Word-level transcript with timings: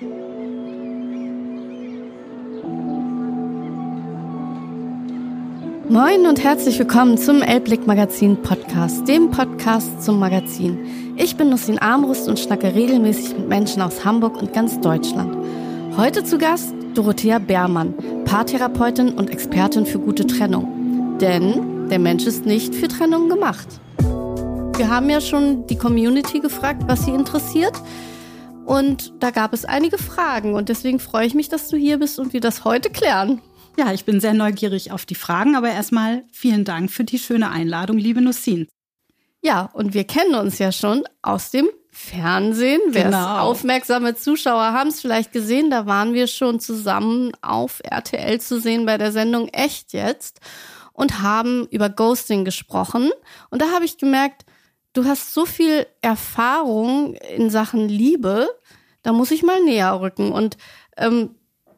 Moin 0.00 0.08
und 6.26 6.42
herzlich 6.42 6.78
willkommen 6.78 7.18
zum 7.18 7.42
Elblick 7.42 7.86
Magazin 7.86 8.40
Podcast, 8.40 9.06
dem 9.06 9.30
Podcast 9.30 10.02
zum 10.02 10.18
Magazin. 10.18 11.14
Ich 11.18 11.36
bin 11.36 11.50
Nussin 11.50 11.78
Armbrust 11.78 12.28
und 12.28 12.38
schnacke 12.40 12.74
regelmäßig 12.74 13.36
mit 13.36 13.48
Menschen 13.50 13.82
aus 13.82 14.02
Hamburg 14.02 14.40
und 14.40 14.54
ganz 14.54 14.80
Deutschland. 14.80 15.36
Heute 15.98 16.24
zu 16.24 16.38
Gast 16.38 16.72
Dorothea 16.94 17.38
Beermann, 17.38 17.92
Paartherapeutin 18.24 19.10
und 19.10 19.28
Expertin 19.28 19.84
für 19.84 19.98
gute 19.98 20.26
Trennung. 20.26 21.18
Denn 21.20 21.90
der 21.90 21.98
Mensch 21.98 22.24
ist 22.26 22.46
nicht 22.46 22.74
für 22.74 22.88
Trennung 22.88 23.28
gemacht. 23.28 23.68
Wir 24.78 24.88
haben 24.88 25.10
ja 25.10 25.20
schon 25.20 25.66
die 25.66 25.76
Community 25.76 26.40
gefragt, 26.40 26.84
was 26.86 27.04
sie 27.04 27.10
interessiert. 27.10 27.74
Und 28.70 29.14
da 29.18 29.32
gab 29.32 29.52
es 29.52 29.64
einige 29.64 29.98
Fragen 29.98 30.54
und 30.54 30.68
deswegen 30.68 31.00
freue 31.00 31.26
ich 31.26 31.34
mich, 31.34 31.48
dass 31.48 31.66
du 31.66 31.76
hier 31.76 31.98
bist 31.98 32.20
und 32.20 32.32
wir 32.32 32.40
das 32.40 32.62
heute 32.64 32.88
klären. 32.88 33.42
Ja, 33.76 33.92
ich 33.92 34.04
bin 34.04 34.20
sehr 34.20 34.32
neugierig 34.32 34.92
auf 34.92 35.04
die 35.04 35.16
Fragen, 35.16 35.56
aber 35.56 35.72
erstmal 35.72 36.22
vielen 36.30 36.64
Dank 36.64 36.88
für 36.88 37.02
die 37.02 37.18
schöne 37.18 37.50
Einladung, 37.50 37.98
liebe 37.98 38.20
Nussin. 38.20 38.68
Ja, 39.42 39.70
und 39.72 39.92
wir 39.92 40.04
kennen 40.04 40.36
uns 40.36 40.60
ja 40.60 40.70
schon 40.70 41.02
aus 41.20 41.50
dem 41.50 41.68
Fernsehen. 41.90 42.80
Genau. 42.92 43.40
aufmerksame 43.40 44.14
Zuschauer 44.14 44.72
haben 44.72 44.90
es 44.90 45.00
vielleicht 45.00 45.32
gesehen, 45.32 45.70
da 45.70 45.86
waren 45.86 46.14
wir 46.14 46.28
schon 46.28 46.60
zusammen 46.60 47.32
auf 47.42 47.80
RTL 47.82 48.40
zu 48.40 48.60
sehen 48.60 48.86
bei 48.86 48.98
der 48.98 49.10
Sendung 49.10 49.48
Echt 49.48 49.92
jetzt 49.92 50.38
und 50.92 51.22
haben 51.22 51.66
über 51.72 51.88
Ghosting 51.88 52.44
gesprochen. 52.44 53.10
Und 53.50 53.62
da 53.62 53.72
habe 53.72 53.84
ich 53.84 53.98
gemerkt, 53.98 54.44
du 54.92 55.04
hast 55.04 55.34
so 55.34 55.46
viel 55.46 55.86
Erfahrung 56.00 57.14
in 57.36 57.50
Sachen 57.50 57.88
Liebe, 57.88 58.48
da 59.02 59.12
muss 59.12 59.30
ich 59.30 59.42
mal 59.42 59.62
näher 59.62 60.00
rücken. 60.00 60.32
Und 60.32 60.56
ähm, 60.96 61.34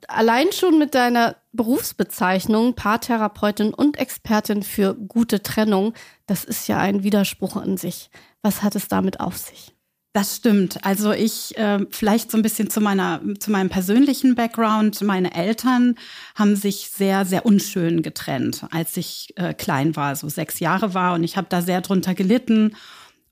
allein 0.09 0.53
schon 0.53 0.79
mit 0.79 0.95
deiner 0.95 1.37
Berufsbezeichnung 1.53 2.75
Paartherapeutin 2.75 3.75
und 3.75 3.99
Expertin 3.99 4.63
für 4.63 4.95
gute 4.95 5.43
Trennung, 5.43 5.95
das 6.27 6.45
ist 6.45 6.69
ja 6.69 6.79
ein 6.79 7.03
Widerspruch 7.03 7.57
an 7.57 7.77
sich. 7.77 8.11
Was 8.41 8.63
hat 8.63 8.75
es 8.75 8.89
damit 8.89 9.21
auf 9.21 9.37
sich? 9.37 9.75
Das 10.15 10.37
stimmt. 10.37 10.85
Also 10.85 11.13
ich 11.13 11.57
äh, 11.57 11.87
vielleicht 11.89 12.31
so 12.31 12.37
ein 12.37 12.43
bisschen 12.43 12.69
zu 12.69 12.83
meiner 12.83 13.23
zu 13.39 13.51
meinem 13.51 13.71
persönlichen 13.71 14.35
Background. 14.35 15.01
Meine 15.01 15.35
Eltern 15.35 15.95
haben 16.35 16.55
sich 16.55 16.91
sehr 16.91 17.25
sehr 17.25 17.47
unschön 17.47 18.03
getrennt, 18.03 18.67
als 18.73 18.99
ich 18.99 19.33
äh, 19.37 19.55
klein 19.55 19.97
war, 19.97 20.15
so 20.15 20.29
sechs 20.29 20.61
Jahre 20.61 20.93
war, 20.93 21.15
und 21.15 21.25
ich 21.25 21.39
habe 21.39 21.47
da 21.49 21.63
sehr 21.63 21.81
drunter 21.81 22.15
gelitten 22.15 22.77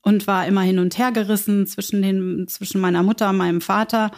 und 0.01 0.27
war 0.27 0.47
immer 0.47 0.61
hin 0.61 0.79
und 0.79 0.97
her 0.97 1.11
gerissen 1.11 1.67
zwischen 1.67 2.01
den 2.01 2.47
zwischen 2.47 2.81
meiner 2.81 3.03
Mutter 3.03 3.29
und 3.29 3.37
meinem 3.37 3.61
Vater. 3.61 4.11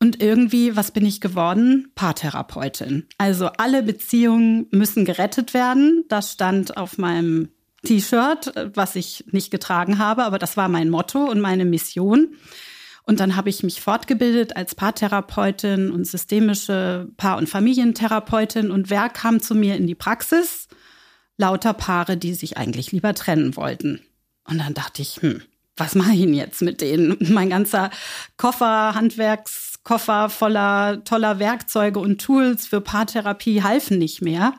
Und 0.00 0.20
irgendwie, 0.20 0.76
was 0.76 0.90
bin 0.90 1.06
ich 1.06 1.20
geworden? 1.20 1.90
Paartherapeutin. 1.94 3.06
Also 3.16 3.46
alle 3.46 3.82
Beziehungen 3.82 4.66
müssen 4.70 5.04
gerettet 5.04 5.54
werden. 5.54 6.04
Das 6.08 6.32
stand 6.32 6.76
auf 6.76 6.98
meinem 6.98 7.48
T-Shirt, 7.84 8.52
was 8.74 8.96
ich 8.96 9.24
nicht 9.30 9.50
getragen 9.50 9.98
habe, 9.98 10.24
aber 10.24 10.38
das 10.38 10.56
war 10.56 10.68
mein 10.68 10.90
Motto 10.90 11.24
und 11.24 11.40
meine 11.40 11.64
Mission. 11.64 12.34
Und 13.06 13.20
dann 13.20 13.36
habe 13.36 13.50
ich 13.50 13.62
mich 13.62 13.82
fortgebildet 13.82 14.56
als 14.56 14.74
Paartherapeutin 14.74 15.90
und 15.90 16.06
systemische 16.06 17.08
Paar- 17.16 17.36
und 17.36 17.48
Familientherapeutin. 17.48 18.70
Und 18.70 18.88
wer 18.88 19.10
kam 19.10 19.40
zu 19.40 19.54
mir 19.54 19.76
in 19.76 19.86
die 19.86 19.94
Praxis? 19.94 20.68
Lauter 21.36 21.74
Paare, 21.74 22.16
die 22.16 22.34
sich 22.34 22.56
eigentlich 22.56 22.92
lieber 22.92 23.14
trennen 23.14 23.56
wollten. 23.56 24.00
Und 24.46 24.58
dann 24.58 24.74
dachte 24.74 25.02
ich, 25.02 25.22
hm, 25.22 25.42
was 25.76 25.94
mache 25.94 26.12
ich 26.12 26.20
denn 26.20 26.34
jetzt 26.34 26.62
mit 26.62 26.80
denen? 26.80 27.16
Mein 27.32 27.50
ganzer 27.50 27.90
Koffer, 28.36 28.94
Handwerkskoffer 28.94 30.30
voller 30.30 31.02
toller 31.04 31.38
Werkzeuge 31.38 31.98
und 31.98 32.20
Tools 32.20 32.66
für 32.66 32.80
Paartherapie 32.80 33.62
halfen 33.62 33.98
nicht 33.98 34.22
mehr. 34.22 34.54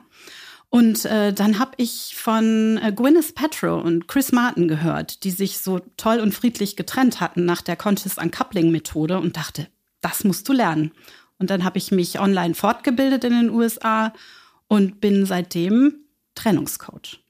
Und 0.69 1.05
äh, 1.05 1.31
dann 1.31 1.59
habe 1.59 1.71
ich 1.77 2.15
von 2.17 2.77
äh, 2.83 2.91
Gwyneth 2.91 3.33
Paltrow 3.33 3.81
und 3.81 4.07
Chris 4.09 4.33
Martin 4.33 4.67
gehört, 4.67 5.23
die 5.23 5.31
sich 5.31 5.59
so 5.59 5.79
toll 5.95 6.19
und 6.19 6.33
friedlich 6.33 6.75
getrennt 6.75 7.21
hatten 7.21 7.45
nach 7.45 7.61
der 7.61 7.77
Conscious 7.77 8.17
Uncoupling 8.17 8.71
Methode 8.71 9.19
und 9.19 9.37
dachte, 9.37 9.67
das 10.01 10.25
musst 10.25 10.49
du 10.49 10.53
lernen. 10.53 10.91
Und 11.37 11.49
dann 11.49 11.63
habe 11.63 11.77
ich 11.77 11.91
mich 11.91 12.19
online 12.19 12.55
fortgebildet 12.55 13.23
in 13.23 13.33
den 13.33 13.49
USA 13.51 14.11
und 14.67 14.99
bin 14.99 15.25
seitdem 15.25 16.05
Trennungscoach. 16.33 17.24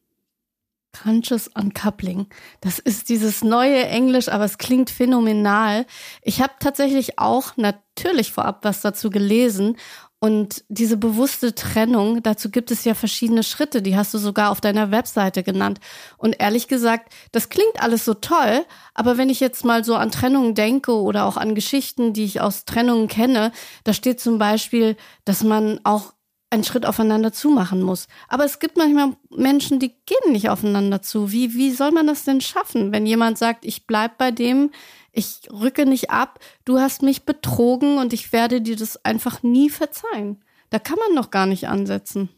Conscious 1.03 1.49
Uncoupling. 1.49 2.27
Das 2.61 2.79
ist 2.79 3.09
dieses 3.09 3.43
neue 3.43 3.85
Englisch, 3.85 4.29
aber 4.29 4.45
es 4.45 4.57
klingt 4.57 4.89
phänomenal. 4.89 5.85
Ich 6.21 6.41
habe 6.41 6.53
tatsächlich 6.59 7.19
auch 7.19 7.57
natürlich 7.57 8.31
vorab 8.31 8.59
was 8.63 8.81
dazu 8.81 9.09
gelesen. 9.09 9.77
Und 10.19 10.63
diese 10.69 10.97
bewusste 10.97 11.53
Trennung, 11.53 12.23
dazu 12.23 12.49
gibt 12.49 12.71
es 12.71 12.83
ja 12.83 12.95
verschiedene 12.95 13.43
Schritte, 13.43 13.83
die 13.83 13.95
hast 13.95 14.13
du 14.13 14.17
sogar 14.17 14.49
auf 14.49 14.59
deiner 14.59 14.89
Webseite 14.89 15.43
genannt. 15.43 15.79
Und 16.17 16.39
ehrlich 16.39 16.67
gesagt, 16.67 17.13
das 17.31 17.49
klingt 17.49 17.79
alles 17.79 18.05
so 18.05 18.15
toll, 18.15 18.65
aber 18.95 19.17
wenn 19.17 19.29
ich 19.29 19.39
jetzt 19.39 19.65
mal 19.65 19.83
so 19.83 19.95
an 19.95 20.09
Trennungen 20.09 20.55
denke 20.55 20.93
oder 20.93 21.25
auch 21.25 21.37
an 21.37 21.53
Geschichten, 21.53 22.13
die 22.13 22.23
ich 22.23 22.41
aus 22.41 22.65
Trennungen 22.65 23.07
kenne, 23.07 23.51
da 23.83 23.93
steht 23.93 24.19
zum 24.19 24.39
Beispiel, 24.39 24.95
dass 25.25 25.43
man 25.43 25.79
auch 25.83 26.14
einen 26.49 26.63
Schritt 26.63 26.85
aufeinander 26.85 27.33
zumachen 27.33 27.81
muss. 27.81 28.07
Aber 28.27 28.45
es 28.45 28.59
gibt 28.59 28.77
manchmal 28.77 29.13
Menschen, 29.29 29.79
die 29.79 29.95
gehen 30.05 30.31
nicht 30.31 30.49
aufeinander 30.49 31.01
zu. 31.01 31.31
Wie, 31.31 31.53
wie 31.55 31.71
soll 31.71 31.91
man 31.91 32.07
das 32.07 32.23
denn 32.23 32.41
schaffen, 32.41 32.91
wenn 32.91 33.05
jemand 33.05 33.37
sagt, 33.37 33.65
ich 33.65 33.87
bleib 33.87 34.17
bei 34.17 34.31
dem, 34.31 34.71
ich 35.11 35.41
rücke 35.51 35.85
nicht 35.85 36.09
ab, 36.09 36.39
du 36.65 36.79
hast 36.79 37.01
mich 37.01 37.23
betrogen 37.23 37.97
und 37.97 38.13
ich 38.13 38.31
werde 38.31 38.61
dir 38.61 38.75
das 38.75 39.03
einfach 39.03 39.43
nie 39.43 39.69
verzeihen. 39.69 40.43
Da 40.69 40.79
kann 40.79 40.97
man 41.05 41.15
noch 41.15 41.31
gar 41.31 41.45
nicht 41.45 41.67
ansetzen. 41.67 42.29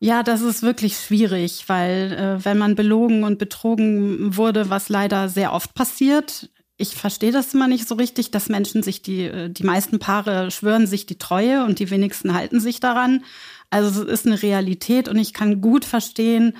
Ja, 0.00 0.22
das 0.22 0.42
ist 0.42 0.62
wirklich 0.62 0.98
schwierig, 0.98 1.64
weil 1.68 2.12
äh, 2.12 2.44
wenn 2.44 2.58
man 2.58 2.74
belogen 2.74 3.24
und 3.24 3.38
betrogen 3.38 4.36
wurde, 4.36 4.68
was 4.68 4.90
leider 4.90 5.28
sehr 5.30 5.52
oft 5.52 5.74
passiert, 5.74 6.50
ich 6.76 6.96
verstehe 6.96 7.32
das 7.32 7.54
immer 7.54 7.68
nicht 7.68 7.86
so 7.86 7.94
richtig, 7.94 8.30
dass 8.30 8.48
Menschen 8.48 8.82
sich 8.82 9.02
die, 9.02 9.22
äh, 9.22 9.48
die 9.48 9.64
meisten 9.64 9.98
Paare 9.98 10.50
schwören 10.50 10.86
sich 10.86 11.06
die 11.06 11.18
Treue 11.18 11.64
und 11.64 11.78
die 11.78 11.90
wenigsten 11.90 12.34
halten 12.34 12.60
sich 12.60 12.80
daran. 12.80 13.24
Also 13.70 14.02
es 14.02 14.08
ist 14.08 14.26
eine 14.26 14.42
Realität 14.42 15.08
und 15.08 15.18
ich 15.18 15.32
kann 15.32 15.60
gut 15.60 15.84
verstehen, 15.84 16.56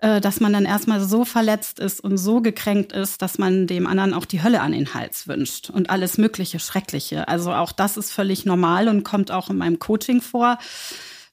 äh, 0.00 0.20
dass 0.20 0.38
man 0.38 0.52
dann 0.52 0.64
erstmal 0.64 1.00
so 1.00 1.24
verletzt 1.24 1.80
ist 1.80 2.00
und 2.00 2.18
so 2.18 2.40
gekränkt 2.40 2.92
ist, 2.92 3.20
dass 3.20 3.38
man 3.38 3.66
dem 3.66 3.88
anderen 3.88 4.14
auch 4.14 4.26
die 4.26 4.42
Hölle 4.42 4.60
an 4.60 4.72
den 4.72 4.94
Hals 4.94 5.26
wünscht 5.26 5.70
und 5.70 5.90
alles 5.90 6.18
mögliche 6.18 6.60
Schreckliche. 6.60 7.26
Also 7.26 7.52
auch 7.52 7.72
das 7.72 7.96
ist 7.96 8.12
völlig 8.12 8.44
normal 8.44 8.86
und 8.88 9.02
kommt 9.02 9.32
auch 9.32 9.50
in 9.50 9.58
meinem 9.58 9.80
Coaching 9.80 10.20
vor. 10.20 10.58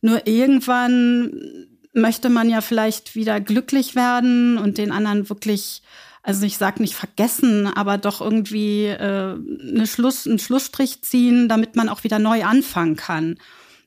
Nur 0.02 0.26
irgendwann 0.26 1.68
möchte 1.94 2.30
man 2.30 2.50
ja 2.50 2.62
vielleicht 2.62 3.16
wieder 3.16 3.40
glücklich 3.40 3.96
werden 3.96 4.58
und 4.58 4.80
den 4.80 4.92
anderen 4.92 5.30
wirklich 5.30 5.84
also 6.26 6.46
ich 6.46 6.58
sage 6.58 6.82
nicht 6.82 6.96
vergessen, 6.96 7.68
aber 7.68 8.00
doch 8.00 8.20
irgendwie 8.20 8.86
äh, 8.86 9.36
eine 9.36 9.86
Schluss, 9.86 10.26
einen 10.26 10.40
Schlussstrich 10.40 11.04
ziehen, 11.04 11.48
damit 11.48 11.76
man 11.76 11.88
auch 11.88 12.04
wieder 12.04 12.18
neu 12.18 12.44
anfangen 12.44 12.96
kann. 12.96 13.38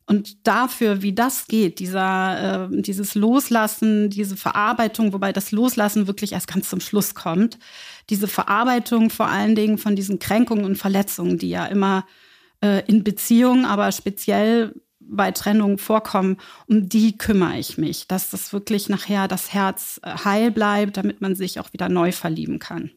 Und 0.06 0.46
dafür, 0.46 1.02
wie 1.02 1.12
das 1.12 1.48
geht, 1.48 1.80
dieser, 1.80 2.70
äh, 2.70 2.80
dieses 2.80 3.16
Loslassen, 3.16 4.08
diese 4.08 4.36
Verarbeitung, 4.36 5.12
wobei 5.12 5.32
das 5.32 5.50
Loslassen 5.50 6.06
wirklich 6.06 6.32
erst 6.32 6.46
ganz 6.46 6.70
zum 6.70 6.80
Schluss 6.80 7.14
kommt, 7.14 7.58
diese 8.08 8.28
Verarbeitung 8.28 9.10
vor 9.10 9.26
allen 9.26 9.56
Dingen 9.56 9.76
von 9.76 9.96
diesen 9.96 10.20
Kränkungen 10.20 10.64
und 10.64 10.78
Verletzungen, 10.78 11.38
die 11.38 11.50
ja 11.50 11.66
immer 11.66 12.06
äh, 12.62 12.86
in 12.86 13.02
Beziehungen, 13.02 13.64
aber 13.64 13.90
speziell 13.90 14.74
bei 15.08 15.32
Trennungen 15.32 15.78
vorkommen, 15.78 16.36
um 16.66 16.88
die 16.88 17.16
kümmere 17.16 17.58
ich 17.58 17.78
mich, 17.78 18.06
dass 18.08 18.30
das 18.30 18.52
wirklich 18.52 18.88
nachher 18.88 19.28
das 19.28 19.52
Herz 19.52 20.00
äh, 20.02 20.10
heil 20.24 20.50
bleibt, 20.50 20.96
damit 20.96 21.20
man 21.20 21.34
sich 21.34 21.58
auch 21.60 21.72
wieder 21.72 21.88
neu 21.88 22.12
verlieben 22.12 22.58
kann. 22.58 22.90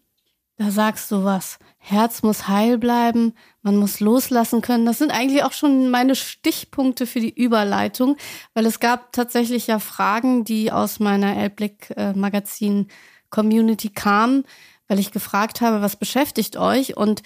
Da 0.58 0.70
sagst 0.70 1.10
du 1.12 1.24
was. 1.24 1.58
Herz 1.80 2.22
muss 2.22 2.48
heil 2.48 2.78
bleiben, 2.78 3.34
man 3.64 3.78
muss 3.78 4.00
loslassen 4.00 4.62
können. 4.62 4.86
Das 4.86 5.00
sind 5.00 5.10
eigentlich 5.10 5.44
auch 5.44 5.54
schon 5.54 5.90
meine 5.90 6.14
Stichpunkte 6.14 7.08
für 7.08 7.20
die 7.20 7.34
Überleitung, 7.34 8.16
weil 8.54 8.68
es 8.68 8.80
gab 8.80 9.12
tatsächlich 9.12 9.66
ja 9.66 9.80
Fragen, 9.80 10.44
die 10.44 10.72
aus 10.72 11.00
meiner 11.00 11.36
Elblick 11.36 11.90
äh, 11.98 12.14
kamen, 13.96 14.44
weil 14.88 15.00
ich 15.00 15.12
gefragt 15.12 15.62
habe, 15.62 15.82
was 15.82 15.96
beschäftigt 15.96 16.58
euch? 16.58 16.96
Und 16.96 17.24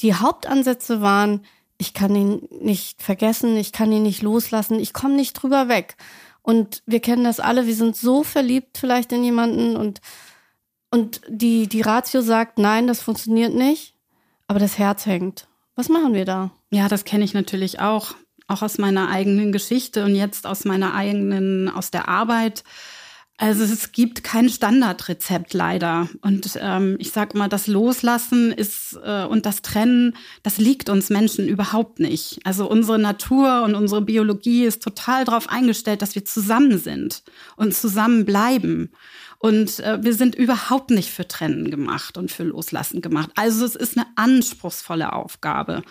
die 0.00 0.14
Hauptansätze 0.14 1.02
waren, 1.02 1.44
ich 1.78 1.94
kann 1.94 2.14
ihn 2.14 2.48
nicht 2.60 3.02
vergessen, 3.02 3.56
ich 3.56 3.72
kann 3.72 3.92
ihn 3.92 4.02
nicht 4.02 4.22
loslassen, 4.22 4.80
ich 4.80 4.92
komme 4.92 5.14
nicht 5.14 5.34
drüber 5.34 5.68
weg. 5.68 5.96
Und 6.42 6.82
wir 6.86 7.00
kennen 7.00 7.24
das 7.24 7.40
alle, 7.40 7.66
wir 7.66 7.74
sind 7.74 7.96
so 7.96 8.24
verliebt 8.24 8.78
vielleicht 8.78 9.12
in 9.12 9.22
jemanden 9.22 9.76
und, 9.76 10.00
und 10.90 11.20
die, 11.28 11.68
die 11.68 11.82
Ratio 11.82 12.20
sagt, 12.20 12.58
nein, 12.58 12.86
das 12.86 13.00
funktioniert 13.00 13.54
nicht, 13.54 13.94
aber 14.48 14.58
das 14.58 14.78
Herz 14.78 15.06
hängt. 15.06 15.46
Was 15.76 15.88
machen 15.88 16.14
wir 16.14 16.24
da? 16.24 16.50
Ja, 16.70 16.88
das 16.88 17.04
kenne 17.04 17.24
ich 17.24 17.34
natürlich 17.34 17.78
auch, 17.78 18.14
auch 18.48 18.62
aus 18.62 18.78
meiner 18.78 19.10
eigenen 19.10 19.52
Geschichte 19.52 20.04
und 20.04 20.16
jetzt 20.16 20.46
aus 20.46 20.64
meiner 20.64 20.94
eigenen, 20.94 21.68
aus 21.68 21.90
der 21.90 22.08
Arbeit. 22.08 22.64
Also 23.40 23.62
es 23.62 23.92
gibt 23.92 24.24
kein 24.24 24.48
Standardrezept 24.48 25.54
leider. 25.54 26.08
Und 26.22 26.58
ähm, 26.60 26.96
ich 26.98 27.12
sage 27.12 27.38
mal, 27.38 27.48
das 27.48 27.68
Loslassen 27.68 28.50
ist 28.50 28.98
äh, 29.02 29.24
und 29.24 29.46
das 29.46 29.62
Trennen, 29.62 30.16
das 30.42 30.58
liegt 30.58 30.88
uns 30.88 31.08
Menschen 31.08 31.46
überhaupt 31.46 32.00
nicht. 32.00 32.40
Also 32.42 32.68
unsere 32.68 32.98
Natur 32.98 33.62
und 33.62 33.76
unsere 33.76 34.02
Biologie 34.02 34.64
ist 34.64 34.82
total 34.82 35.24
darauf 35.24 35.48
eingestellt, 35.48 36.02
dass 36.02 36.16
wir 36.16 36.24
zusammen 36.24 36.78
sind 36.78 37.22
und 37.54 37.72
zusammen 37.72 38.24
bleiben. 38.24 38.90
Und 39.38 39.78
äh, 39.78 40.02
wir 40.02 40.14
sind 40.14 40.34
überhaupt 40.34 40.90
nicht 40.90 41.10
für 41.10 41.28
Trennen 41.28 41.70
gemacht 41.70 42.18
und 42.18 42.32
für 42.32 42.42
Loslassen 42.42 43.02
gemacht. 43.02 43.30
Also 43.36 43.64
es 43.64 43.76
ist 43.76 43.96
eine 43.96 44.06
anspruchsvolle 44.16 45.12
Aufgabe. 45.12 45.82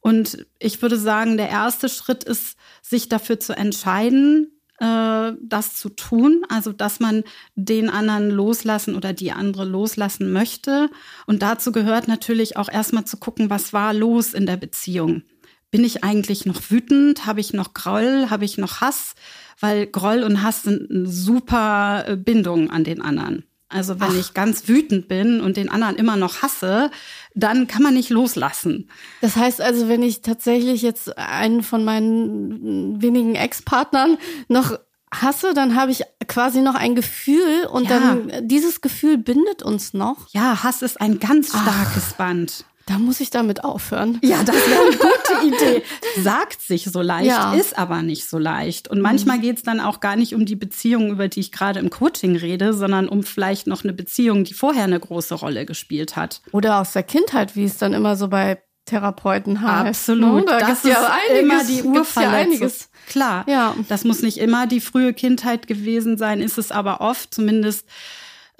Und 0.00 0.44
ich 0.58 0.82
würde 0.82 0.98
sagen, 0.98 1.36
der 1.36 1.50
erste 1.50 1.88
Schritt 1.88 2.24
ist, 2.24 2.56
sich 2.82 3.08
dafür 3.08 3.38
zu 3.38 3.56
entscheiden, 3.56 4.59
äh, 4.80 5.32
das 5.42 5.74
zu 5.74 5.90
tun, 5.90 6.42
also 6.48 6.72
dass 6.72 7.00
man 7.00 7.22
den 7.54 7.88
anderen 7.90 8.30
loslassen 8.30 8.96
oder 8.96 9.12
die 9.12 9.32
andere 9.32 9.64
loslassen 9.64 10.32
möchte. 10.32 10.90
Und 11.26 11.42
dazu 11.42 11.70
gehört 11.70 12.08
natürlich 12.08 12.56
auch 12.56 12.70
erstmal 12.70 13.04
zu 13.04 13.18
gucken, 13.18 13.50
was 13.50 13.72
war 13.72 13.94
los 13.94 14.34
in 14.34 14.46
der 14.46 14.56
Beziehung. 14.56 15.22
Bin 15.70 15.84
ich 15.84 16.02
eigentlich 16.02 16.46
noch 16.46 16.70
wütend? 16.70 17.26
Habe 17.26 17.40
ich 17.40 17.52
noch 17.52 17.74
Groll? 17.74 18.28
Habe 18.30 18.44
ich 18.44 18.58
noch 18.58 18.80
Hass? 18.80 19.14
Weil 19.60 19.86
Groll 19.86 20.22
und 20.22 20.42
Hass 20.42 20.62
sind 20.62 20.90
eine 20.90 21.06
super 21.06 22.04
äh, 22.08 22.16
Bindung 22.16 22.70
an 22.70 22.82
den 22.82 23.00
anderen. 23.02 23.44
Also 23.70 24.00
wenn 24.00 24.10
Ach. 24.10 24.18
ich 24.18 24.34
ganz 24.34 24.66
wütend 24.66 25.06
bin 25.06 25.40
und 25.40 25.56
den 25.56 25.70
anderen 25.70 25.96
immer 25.96 26.16
noch 26.16 26.42
hasse, 26.42 26.90
dann 27.34 27.68
kann 27.68 27.82
man 27.82 27.94
nicht 27.94 28.10
loslassen. 28.10 28.90
Das 29.20 29.36
heißt 29.36 29.60
also, 29.60 29.88
wenn 29.88 30.02
ich 30.02 30.22
tatsächlich 30.22 30.82
jetzt 30.82 31.16
einen 31.16 31.62
von 31.62 31.84
meinen 31.84 33.00
wenigen 33.00 33.36
Ex-Partnern 33.36 34.18
noch 34.48 34.76
hasse, 35.14 35.54
dann 35.54 35.76
habe 35.76 35.92
ich 35.92 36.02
quasi 36.26 36.62
noch 36.62 36.74
ein 36.74 36.94
Gefühl 36.94 37.66
und 37.70 37.88
ja. 37.88 37.98
dann 37.98 38.48
dieses 38.48 38.80
Gefühl 38.80 39.18
bindet 39.18 39.62
uns 39.62 39.94
noch. 39.94 40.28
Ja, 40.30 40.62
Hass 40.62 40.82
ist 40.82 41.00
ein 41.00 41.18
ganz 41.18 41.48
starkes 41.48 42.10
Ach. 42.12 42.16
Band. 42.16 42.64
Da 42.90 42.98
muss 42.98 43.20
ich 43.20 43.30
damit 43.30 43.62
aufhören. 43.62 44.18
Ja, 44.20 44.42
das 44.42 44.56
wäre 44.56 44.80
eine 44.80 44.96
gute 44.96 45.46
Idee. 45.46 45.82
Sagt 46.20 46.60
sich 46.60 46.86
so 46.86 47.00
leicht, 47.00 47.28
ja. 47.28 47.54
ist 47.54 47.78
aber 47.78 48.02
nicht 48.02 48.28
so 48.28 48.36
leicht. 48.36 48.88
Und 48.88 49.00
manchmal 49.00 49.36
mhm. 49.36 49.42
geht 49.42 49.56
es 49.58 49.62
dann 49.62 49.78
auch 49.78 50.00
gar 50.00 50.16
nicht 50.16 50.34
um 50.34 50.44
die 50.44 50.56
Beziehung, 50.56 51.12
über 51.12 51.28
die 51.28 51.38
ich 51.38 51.52
gerade 51.52 51.78
im 51.78 51.90
Coaching 51.90 52.34
rede, 52.34 52.74
sondern 52.74 53.08
um 53.08 53.22
vielleicht 53.22 53.68
noch 53.68 53.84
eine 53.84 53.92
Beziehung, 53.92 54.42
die 54.42 54.54
vorher 54.54 54.82
eine 54.82 54.98
große 54.98 55.36
Rolle 55.36 55.66
gespielt 55.66 56.16
hat. 56.16 56.42
Oder 56.50 56.80
aus 56.80 56.92
der 56.92 57.04
Kindheit, 57.04 57.54
wie 57.54 57.62
es 57.62 57.78
dann 57.78 57.92
immer 57.92 58.16
so 58.16 58.26
bei 58.26 58.60
Therapeuten 58.86 59.60
heißt. 59.60 59.86
Absolut. 59.86 60.46
Ne? 60.46 60.46
Da 60.46 60.58
das 60.58 60.84
ist 60.84 60.86
ja 60.86 61.12
einiges, 61.28 61.42
immer 61.42 61.64
die 61.64 61.82
Urverletzung. 61.84 62.68
Ja 62.68 62.74
Klar, 63.06 63.44
ja. 63.46 63.76
das 63.88 64.02
muss 64.02 64.22
nicht 64.22 64.38
immer 64.38 64.66
die 64.66 64.80
frühe 64.80 65.14
Kindheit 65.14 65.68
gewesen 65.68 66.18
sein, 66.18 66.40
ist 66.40 66.58
es 66.58 66.72
aber 66.72 67.00
oft, 67.00 67.32
zumindest 67.32 67.86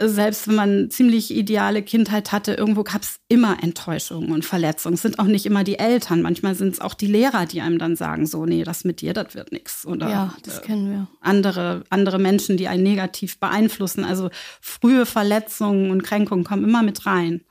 selbst 0.03 0.49
wenn 0.49 0.55
man 0.55 0.91
ziemlich 0.91 1.31
ideale 1.31 1.83
Kindheit 1.83 2.33
hatte, 2.33 2.55
irgendwo 2.55 2.83
gab 2.83 3.03
es 3.03 3.21
immer 3.29 3.63
Enttäuschungen 3.63 4.33
und 4.33 4.45
Verletzungen. 4.45 4.95
Es 4.95 5.03
sind 5.03 5.19
auch 5.19 5.25
nicht 5.25 5.45
immer 5.45 5.63
die 5.63 5.79
Eltern, 5.79 6.23
manchmal 6.23 6.55
sind 6.55 6.73
es 6.73 6.81
auch 6.81 6.95
die 6.95 7.07
Lehrer, 7.07 7.45
die 7.45 7.61
einem 7.61 7.79
dann 7.79 7.97
sagen, 7.97 8.27
so, 8.27 8.47
nee, 8.47 8.65
das 8.65 8.85
mit 8.85 9.03
dir, 9.03 9.13
das 9.13 9.35
wird 9.35 9.53
nichts. 9.53 9.85
Oder 9.85 10.09
ja, 10.09 10.35
das 10.45 10.59
äh, 10.59 10.63
kennen 10.63 10.91
wir. 10.91 11.09
Andere, 11.21 11.85
andere 11.91 12.19
Menschen, 12.19 12.57
die 12.57 12.69
einen 12.69 12.83
negativ 12.83 13.39
beeinflussen. 13.39 14.05
Also 14.05 14.31
frühe 14.61 15.05
Verletzungen 15.05 15.91
und 15.91 16.03
Kränkungen 16.03 16.45
kommen 16.45 16.65
immer 16.65 16.83
mit 16.83 17.05
rein. 17.05 17.43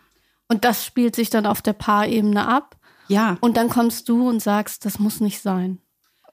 Und 0.47 0.65
das 0.65 0.83
spielt 0.83 1.15
sich 1.15 1.29
dann 1.29 1.45
auf 1.45 1.61
der 1.61 1.73
Paarebene 1.73 2.47
ab. 2.47 2.77
Ja. 3.07 3.37
Und 3.41 3.57
dann 3.57 3.69
kommst 3.69 4.09
du 4.09 4.27
und 4.27 4.41
sagst, 4.41 4.85
das 4.85 4.97
muss 4.97 5.19
nicht 5.19 5.41
sein. 5.41 5.79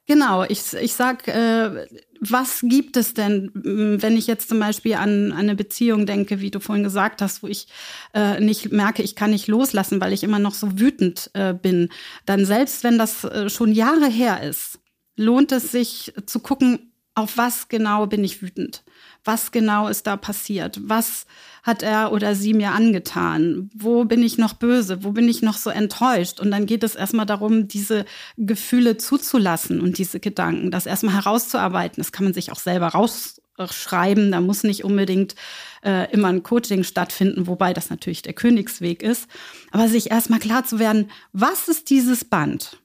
Genau, 0.06 0.44
ich, 0.44 0.72
ich 0.74 0.94
sag, 0.94 1.26
äh, 1.26 1.86
was 2.20 2.60
gibt 2.62 2.96
es 2.96 3.14
denn, 3.14 3.50
wenn 3.54 4.16
ich 4.16 4.26
jetzt 4.26 4.48
zum 4.48 4.60
Beispiel 4.60 4.94
an, 4.94 5.32
an 5.32 5.38
eine 5.38 5.54
Beziehung 5.54 6.06
denke, 6.06 6.40
wie 6.40 6.50
du 6.50 6.60
vorhin 6.60 6.84
gesagt 6.84 7.22
hast, 7.22 7.42
wo 7.42 7.46
ich 7.46 7.68
äh, 8.14 8.40
nicht 8.40 8.72
merke, 8.72 9.02
ich 9.02 9.16
kann 9.16 9.30
nicht 9.30 9.48
loslassen, 9.48 10.00
weil 10.00 10.12
ich 10.12 10.24
immer 10.24 10.38
noch 10.38 10.54
so 10.54 10.78
wütend 10.78 11.30
äh, 11.34 11.54
bin, 11.54 11.88
dann 12.24 12.44
selbst 12.44 12.84
wenn 12.84 12.98
das 12.98 13.24
äh, 13.24 13.48
schon 13.48 13.72
Jahre 13.72 14.08
her 14.08 14.42
ist, 14.42 14.78
lohnt 15.16 15.52
es 15.52 15.72
sich 15.72 16.12
zu 16.26 16.40
gucken, 16.40 16.92
auf 17.16 17.38
was 17.38 17.68
genau 17.68 18.06
bin 18.06 18.22
ich 18.22 18.42
wütend? 18.42 18.84
Was 19.24 19.50
genau 19.50 19.88
ist 19.88 20.06
da 20.06 20.18
passiert? 20.18 20.78
Was 20.82 21.26
hat 21.62 21.82
er 21.82 22.12
oder 22.12 22.34
sie 22.34 22.52
mir 22.52 22.72
angetan? 22.72 23.70
Wo 23.74 24.04
bin 24.04 24.22
ich 24.22 24.36
noch 24.36 24.52
böse? 24.52 25.02
Wo 25.02 25.12
bin 25.12 25.26
ich 25.26 25.40
noch 25.40 25.56
so 25.56 25.70
enttäuscht? 25.70 26.40
Und 26.40 26.50
dann 26.50 26.66
geht 26.66 26.84
es 26.84 26.94
erstmal 26.94 27.24
darum, 27.24 27.68
diese 27.68 28.04
Gefühle 28.36 28.98
zuzulassen 28.98 29.80
und 29.80 29.96
diese 29.96 30.20
Gedanken, 30.20 30.70
das 30.70 30.84
erstmal 30.84 31.14
herauszuarbeiten. 31.14 32.02
Das 32.02 32.12
kann 32.12 32.24
man 32.24 32.34
sich 32.34 32.52
auch 32.52 32.58
selber 32.58 32.88
rausschreiben. 32.88 34.30
Da 34.30 34.42
muss 34.42 34.62
nicht 34.62 34.84
unbedingt 34.84 35.36
äh, 35.82 36.12
immer 36.12 36.28
ein 36.28 36.42
Coaching 36.42 36.84
stattfinden, 36.84 37.46
wobei 37.46 37.72
das 37.72 37.88
natürlich 37.88 38.20
der 38.20 38.34
Königsweg 38.34 39.02
ist. 39.02 39.26
Aber 39.70 39.88
sich 39.88 40.10
erstmal 40.10 40.38
klar 40.38 40.64
zu 40.64 40.78
werden, 40.78 41.10
was 41.32 41.68
ist 41.68 41.88
dieses 41.88 42.26
Band? 42.26 42.78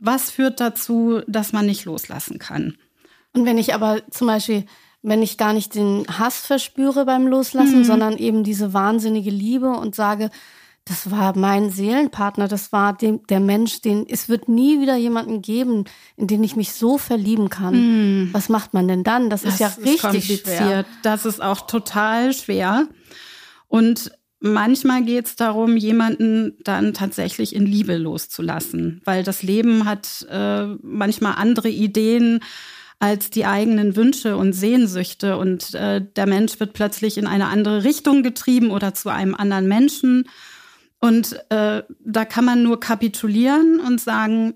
Was 0.00 0.32
führt 0.32 0.58
dazu, 0.58 1.22
dass 1.28 1.52
man 1.52 1.66
nicht 1.66 1.84
loslassen 1.84 2.40
kann? 2.40 2.76
Und 3.36 3.44
wenn 3.44 3.58
ich 3.58 3.74
aber 3.74 4.00
zum 4.10 4.26
Beispiel 4.26 4.64
wenn 5.06 5.22
ich 5.22 5.38
gar 5.38 5.52
nicht 5.52 5.76
den 5.76 6.04
Hass 6.18 6.38
verspüre 6.38 7.04
beim 7.04 7.28
Loslassen, 7.28 7.78
mhm. 7.78 7.84
sondern 7.84 8.18
eben 8.18 8.42
diese 8.42 8.74
wahnsinnige 8.74 9.30
Liebe 9.30 9.70
und 9.70 9.94
sage, 9.94 10.30
das 10.84 11.12
war 11.12 11.36
mein 11.38 11.70
Seelenpartner, 11.70 12.48
das 12.48 12.72
war 12.72 12.96
dem, 12.96 13.24
der 13.28 13.38
Mensch, 13.38 13.80
den 13.82 14.04
es 14.08 14.28
wird 14.28 14.48
nie 14.48 14.80
wieder 14.80 14.96
jemanden 14.96 15.42
geben, 15.42 15.84
in 16.16 16.26
den 16.26 16.42
ich 16.42 16.56
mich 16.56 16.72
so 16.72 16.98
verlieben 16.98 17.50
kann. 17.50 17.74
Mhm. 17.74 18.28
Was 18.32 18.48
macht 18.48 18.74
man 18.74 18.88
denn 18.88 19.04
dann? 19.04 19.30
Das, 19.30 19.42
das 19.42 19.54
ist 19.54 19.60
ja 19.60 19.68
richtig 19.68 20.00
kompliziert. 20.00 20.44
Schwer. 20.44 20.84
Das 21.04 21.24
ist 21.24 21.40
auch 21.40 21.68
total 21.68 22.32
schwer. 22.32 22.88
Und 23.68 24.10
manchmal 24.40 25.04
geht 25.04 25.26
es 25.26 25.36
darum, 25.36 25.76
jemanden 25.76 26.56
dann 26.64 26.94
tatsächlich 26.94 27.54
in 27.54 27.64
Liebe 27.64 27.96
loszulassen, 27.96 29.02
weil 29.04 29.22
das 29.22 29.44
Leben 29.44 29.84
hat 29.84 30.26
äh, 30.30 30.66
manchmal 30.82 31.34
andere 31.36 31.68
Ideen 31.68 32.40
als 32.98 33.30
die 33.30 33.44
eigenen 33.44 33.96
Wünsche 33.96 34.36
und 34.36 34.52
Sehnsüchte. 34.52 35.36
Und 35.36 35.74
äh, 35.74 36.00
der 36.00 36.26
Mensch 36.26 36.58
wird 36.60 36.72
plötzlich 36.72 37.18
in 37.18 37.26
eine 37.26 37.46
andere 37.46 37.84
Richtung 37.84 38.22
getrieben 38.22 38.70
oder 38.70 38.94
zu 38.94 39.10
einem 39.10 39.34
anderen 39.34 39.68
Menschen. 39.68 40.28
Und 40.98 41.38
äh, 41.50 41.82
da 42.00 42.24
kann 42.24 42.44
man 42.44 42.62
nur 42.62 42.80
kapitulieren 42.80 43.80
und 43.80 44.00
sagen, 44.00 44.54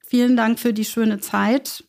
vielen 0.00 0.36
Dank 0.36 0.58
für 0.58 0.72
die 0.72 0.84
schöne 0.84 1.20
Zeit. 1.20 1.84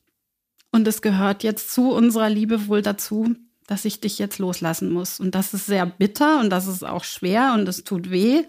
Und 0.72 0.88
es 0.88 1.02
gehört 1.02 1.44
jetzt 1.44 1.74
zu 1.74 1.92
unserer 1.92 2.30
Liebe 2.30 2.68
wohl 2.68 2.82
dazu, 2.82 3.36
dass 3.66 3.86
ich 3.86 4.02
dich 4.02 4.20
jetzt 4.20 4.40
loslassen 4.40 4.92
muss. 4.92 5.20
Und 5.20 5.36
das 5.36 5.54
ist 5.54 5.68
sehr 5.68 5.86
bitter 5.86 6.40
und 6.40 6.50
das 6.50 6.68
ist 6.68 6.84
auch 6.84 7.04
schwer 7.04 7.54
und 7.54 7.68
es 7.68 7.84
tut 7.84 8.12
weh. 8.12 8.44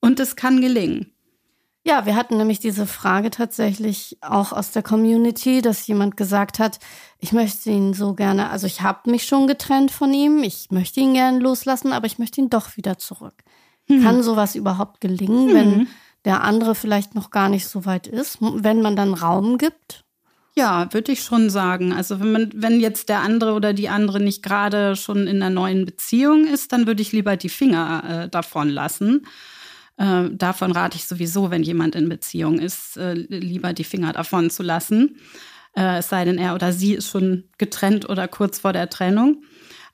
Und 0.00 0.20
es 0.20 0.36
kann 0.36 0.60
gelingen. 0.60 1.12
Ja, 1.82 2.04
wir 2.04 2.14
hatten 2.14 2.36
nämlich 2.36 2.60
diese 2.60 2.86
Frage 2.86 3.30
tatsächlich 3.30 4.18
auch 4.20 4.52
aus 4.52 4.70
der 4.70 4.82
Community, 4.82 5.62
dass 5.62 5.86
jemand 5.86 6.16
gesagt 6.16 6.58
hat, 6.58 6.78
ich 7.18 7.32
möchte 7.32 7.70
ihn 7.70 7.94
so 7.94 8.12
gerne, 8.12 8.50
also 8.50 8.66
ich 8.66 8.82
habe 8.82 9.10
mich 9.10 9.24
schon 9.24 9.46
getrennt 9.46 9.90
von 9.90 10.12
ihm, 10.12 10.42
ich 10.42 10.70
möchte 10.70 11.00
ihn 11.00 11.14
gerne 11.14 11.38
loslassen, 11.38 11.92
aber 11.92 12.06
ich 12.06 12.18
möchte 12.18 12.40
ihn 12.40 12.50
doch 12.50 12.76
wieder 12.76 12.98
zurück. 12.98 13.34
Hm. 13.86 14.02
Kann 14.02 14.22
sowas 14.22 14.54
überhaupt 14.56 15.00
gelingen, 15.00 15.48
hm. 15.48 15.54
wenn 15.54 15.88
der 16.26 16.42
andere 16.42 16.74
vielleicht 16.74 17.14
noch 17.14 17.30
gar 17.30 17.48
nicht 17.48 17.66
so 17.66 17.86
weit 17.86 18.06
ist, 18.06 18.38
wenn 18.40 18.82
man 18.82 18.94
dann 18.94 19.14
Raum 19.14 19.56
gibt? 19.56 20.04
Ja, 20.54 20.92
würde 20.92 21.12
ich 21.12 21.22
schon 21.22 21.48
sagen. 21.48 21.94
Also 21.94 22.20
wenn 22.20 22.32
man, 22.32 22.50
wenn 22.54 22.80
jetzt 22.80 23.08
der 23.08 23.20
andere 23.20 23.54
oder 23.54 23.72
die 23.72 23.88
andere 23.88 24.20
nicht 24.20 24.42
gerade 24.42 24.96
schon 24.96 25.26
in 25.26 25.42
einer 25.42 25.48
neuen 25.48 25.86
Beziehung 25.86 26.46
ist, 26.46 26.72
dann 26.72 26.86
würde 26.86 27.00
ich 27.00 27.12
lieber 27.12 27.38
die 27.38 27.48
Finger 27.48 28.24
äh, 28.24 28.28
davon 28.28 28.68
lassen. 28.68 29.26
Äh, 30.00 30.30
davon 30.32 30.72
rate 30.72 30.96
ich 30.96 31.06
sowieso, 31.06 31.50
wenn 31.50 31.62
jemand 31.62 31.94
in 31.94 32.08
Beziehung 32.08 32.58
ist, 32.58 32.96
äh, 32.96 33.12
lieber 33.12 33.74
die 33.74 33.84
Finger 33.84 34.14
davon 34.14 34.48
zu 34.48 34.62
lassen. 34.62 35.16
Äh, 35.76 35.98
es 35.98 36.08
sei 36.08 36.24
denn, 36.24 36.38
er 36.38 36.54
oder 36.54 36.72
sie 36.72 36.94
ist 36.94 37.10
schon 37.10 37.44
getrennt 37.58 38.08
oder 38.08 38.26
kurz 38.26 38.60
vor 38.60 38.72
der 38.72 38.88
Trennung. 38.88 39.42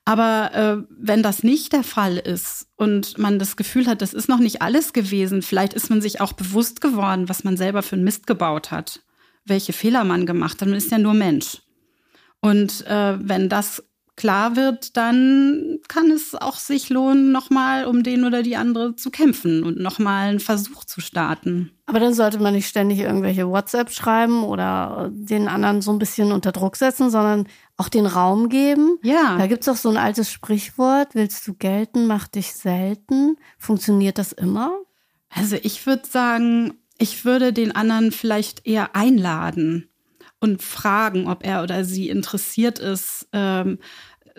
Aber 0.05 0.51
äh, 0.53 0.93
wenn 0.97 1.21
das 1.23 1.43
nicht 1.43 1.73
der 1.73 1.83
Fall 1.83 2.15
ist 2.15 2.67
und 2.77 3.17
man 3.17 3.37
das 3.37 3.57
Gefühl 3.57 3.87
hat, 3.87 4.01
das 4.01 4.13
ist 4.13 4.29
noch 4.29 4.39
nicht 4.39 4.61
alles 4.61 4.93
gewesen, 4.93 5.41
vielleicht 5.41 5.73
ist 5.73 5.89
man 5.89 6.01
sich 6.01 6.21
auch 6.21 6.31
bewusst 6.31 6.79
geworden, 6.79 7.27
was 7.27 7.43
man 7.43 7.57
selber 7.57 7.83
für 7.83 7.97
einen 7.97 8.05
Mist 8.05 8.27
gebaut 8.27 8.71
hat, 8.71 9.01
welche 9.43 9.73
Fehler 9.73 10.05
man 10.05 10.25
gemacht 10.25 10.61
hat. 10.61 10.69
Man 10.69 10.77
ist 10.77 10.89
ja 10.89 10.99
nur 10.99 11.15
Mensch. 11.15 11.61
Und 12.39 12.87
äh, 12.87 13.17
wenn 13.19 13.49
das 13.49 13.83
klar 14.17 14.55
wird, 14.55 14.97
dann 14.97 15.79
kann 15.87 16.11
es 16.11 16.35
auch 16.35 16.57
sich 16.57 16.89
lohnen, 16.89 17.31
nochmal 17.31 17.85
um 17.85 18.03
den 18.03 18.25
oder 18.25 18.43
die 18.43 18.57
andere 18.57 18.95
zu 18.95 19.11
kämpfen 19.11 19.63
und 19.63 19.79
nochmal 19.79 20.27
einen 20.27 20.39
Versuch 20.41 20.83
zu 20.83 20.99
starten. 20.99 21.71
Aber 21.85 22.01
dann 22.01 22.13
sollte 22.13 22.39
man 22.39 22.53
nicht 22.53 22.67
ständig 22.67 22.99
irgendwelche 22.99 23.47
WhatsApp 23.47 23.91
schreiben 23.91 24.43
oder 24.43 25.09
den 25.13 25.47
anderen 25.47 25.81
so 25.81 25.91
ein 25.91 25.99
bisschen 25.99 26.33
unter 26.33 26.51
Druck 26.51 26.75
setzen, 26.75 27.09
sondern 27.09 27.47
auch 27.77 27.87
den 27.87 28.07
Raum 28.07 28.49
geben. 28.49 28.97
Ja. 29.03 29.37
Da 29.37 29.47
gibt's 29.47 29.69
auch 29.69 29.77
so 29.77 29.89
ein 29.89 29.97
altes 29.97 30.29
Sprichwort, 30.31 31.13
willst 31.13 31.47
du 31.47 31.53
gelten, 31.53 32.07
mach 32.07 32.27
dich 32.27 32.53
selten. 32.53 33.37
Funktioniert 33.57 34.17
das 34.17 34.33
immer? 34.33 34.71
Also 35.29 35.55
ich 35.61 35.85
würde 35.85 36.07
sagen, 36.07 36.73
ich 36.97 37.23
würde 37.23 37.53
den 37.53 37.75
anderen 37.75 38.11
vielleicht 38.11 38.65
eher 38.65 38.95
einladen 38.95 39.89
und 40.39 40.61
fragen, 40.61 41.27
ob 41.27 41.45
er 41.45 41.63
oder 41.63 41.83
sie 41.83 42.09
interessiert 42.09 42.79
ist, 42.79 43.27
ähm, 43.33 43.79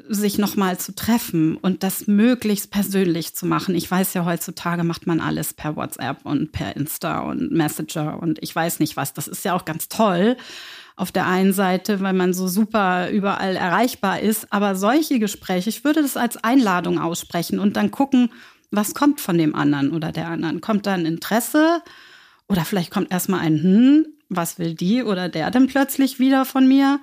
sich 0.09 0.38
nochmal 0.38 0.78
zu 0.78 0.95
treffen 0.95 1.57
und 1.57 1.83
das 1.83 2.07
möglichst 2.07 2.71
persönlich 2.71 3.35
zu 3.35 3.47
machen. 3.47 3.75
Ich 3.75 3.90
weiß 3.90 4.14
ja, 4.14 4.25
heutzutage 4.25 4.85
macht 4.85 5.07
man 5.07 5.21
alles 5.21 5.55
per 5.55 5.76
WhatsApp 5.76 6.25
und 6.25 6.52
per 6.52 6.76
Insta 6.76 7.21
und 7.21 7.50
Messenger 7.50 8.23
und 8.23 8.38
ich 8.43 8.55
weiß 8.55 8.78
nicht 8.81 8.97
was. 8.97 9.12
Das 9.12 9.26
ist 9.26 9.45
ja 9.45 9.55
auch 9.55 9.64
ganz 9.64 9.88
toll 9.88 10.37
auf 10.97 11.12
der 11.12 11.26
einen 11.26 11.52
Seite, 11.52 12.00
weil 12.00 12.12
man 12.12 12.33
so 12.33 12.49
super 12.49 13.11
überall 13.11 13.57
erreichbar 13.57 14.21
ist. 14.21 14.52
Aber 14.52 14.75
solche 14.75 15.19
Gespräche, 15.19 15.69
ich 15.69 15.85
würde 15.85 16.02
das 16.02 16.17
als 16.17 16.37
Einladung 16.43 16.99
aussprechen 16.99 17.59
und 17.61 17.76
dann 17.76 17.90
gucken, 17.90 18.31
was 18.71 18.95
kommt 18.95 19.21
von 19.21 19.38
dem 19.38 19.55
anderen 19.55 19.93
oder 19.93 20.12
der 20.12 20.28
anderen. 20.28 20.61
Kommt 20.61 20.87
da 20.87 20.95
ein 20.95 21.07
Interesse 21.07 21.83
oder 22.49 22.64
vielleicht 22.64 22.90
kommt 22.90 23.11
erstmal 23.11 23.40
ein, 23.40 23.62
hm, 23.62 24.07
was 24.28 24.59
will 24.59 24.75
die 24.75 25.02
oder 25.02 25.28
der 25.28 25.50
denn 25.50 25.67
plötzlich 25.67 26.19
wieder 26.19 26.45
von 26.45 26.67
mir? 26.67 27.00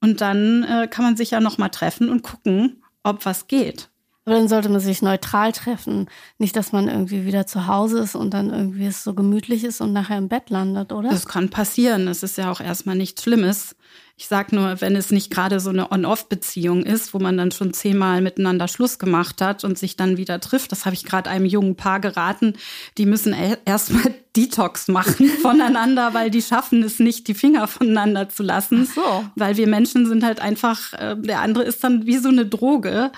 Und 0.00 0.20
dann 0.20 0.64
äh, 0.64 0.88
kann 0.88 1.04
man 1.04 1.16
sich 1.16 1.30
ja 1.30 1.40
noch 1.40 1.58
mal 1.58 1.70
treffen 1.70 2.10
und 2.10 2.22
gucken, 2.22 2.82
ob 3.02 3.24
was 3.24 3.48
geht. 3.48 3.88
Aber 4.26 4.36
dann 4.36 4.48
sollte 4.48 4.70
man 4.70 4.80
sich 4.80 5.02
neutral 5.02 5.52
treffen. 5.52 6.08
Nicht, 6.38 6.56
dass 6.56 6.72
man 6.72 6.88
irgendwie 6.88 7.26
wieder 7.26 7.46
zu 7.46 7.66
Hause 7.66 7.98
ist 7.98 8.14
und 8.14 8.32
dann 8.32 8.50
irgendwie 8.50 8.86
es 8.86 9.04
so 9.04 9.14
gemütlich 9.14 9.64
ist 9.64 9.80
und 9.82 9.92
nachher 9.92 10.16
im 10.16 10.28
Bett 10.28 10.48
landet, 10.48 10.92
oder? 10.92 11.10
Das 11.10 11.26
kann 11.26 11.50
passieren. 11.50 12.06
Das 12.06 12.22
ist 12.22 12.38
ja 12.38 12.50
auch 12.50 12.60
erstmal 12.60 12.96
nichts 12.96 13.22
Schlimmes. 13.22 13.76
Ich 14.16 14.28
sag 14.28 14.52
nur, 14.52 14.80
wenn 14.80 14.94
es 14.94 15.10
nicht 15.10 15.32
gerade 15.32 15.58
so 15.58 15.70
eine 15.70 15.90
On-Off-Beziehung 15.90 16.84
ist, 16.84 17.14
wo 17.14 17.18
man 17.18 17.36
dann 17.36 17.50
schon 17.50 17.74
zehnmal 17.74 18.20
miteinander 18.20 18.68
Schluss 18.68 19.00
gemacht 19.00 19.40
hat 19.40 19.64
und 19.64 19.76
sich 19.76 19.96
dann 19.96 20.16
wieder 20.16 20.38
trifft, 20.38 20.70
das 20.70 20.84
habe 20.84 20.94
ich 20.94 21.04
gerade 21.04 21.30
einem 21.30 21.46
jungen 21.46 21.74
Paar 21.74 21.98
geraten, 21.98 22.54
die 22.96 23.06
müssen 23.06 23.34
erstmal 23.64 24.14
Detox 24.36 24.86
machen 24.86 25.28
voneinander, 25.42 26.14
weil 26.14 26.30
die 26.30 26.42
schaffen 26.42 26.84
es 26.84 27.00
nicht, 27.00 27.26
die 27.26 27.34
Finger 27.34 27.66
voneinander 27.66 28.28
zu 28.28 28.44
lassen. 28.44 28.86
Ach 28.90 28.94
so. 28.94 29.24
Weil 29.34 29.56
wir 29.56 29.66
Menschen 29.66 30.06
sind 30.06 30.22
halt 30.22 30.38
einfach, 30.38 30.92
äh, 30.92 31.16
der 31.18 31.40
andere 31.40 31.64
ist 31.64 31.82
dann 31.82 32.06
wie 32.06 32.18
so 32.18 32.28
eine 32.28 32.46
Droge. 32.46 33.10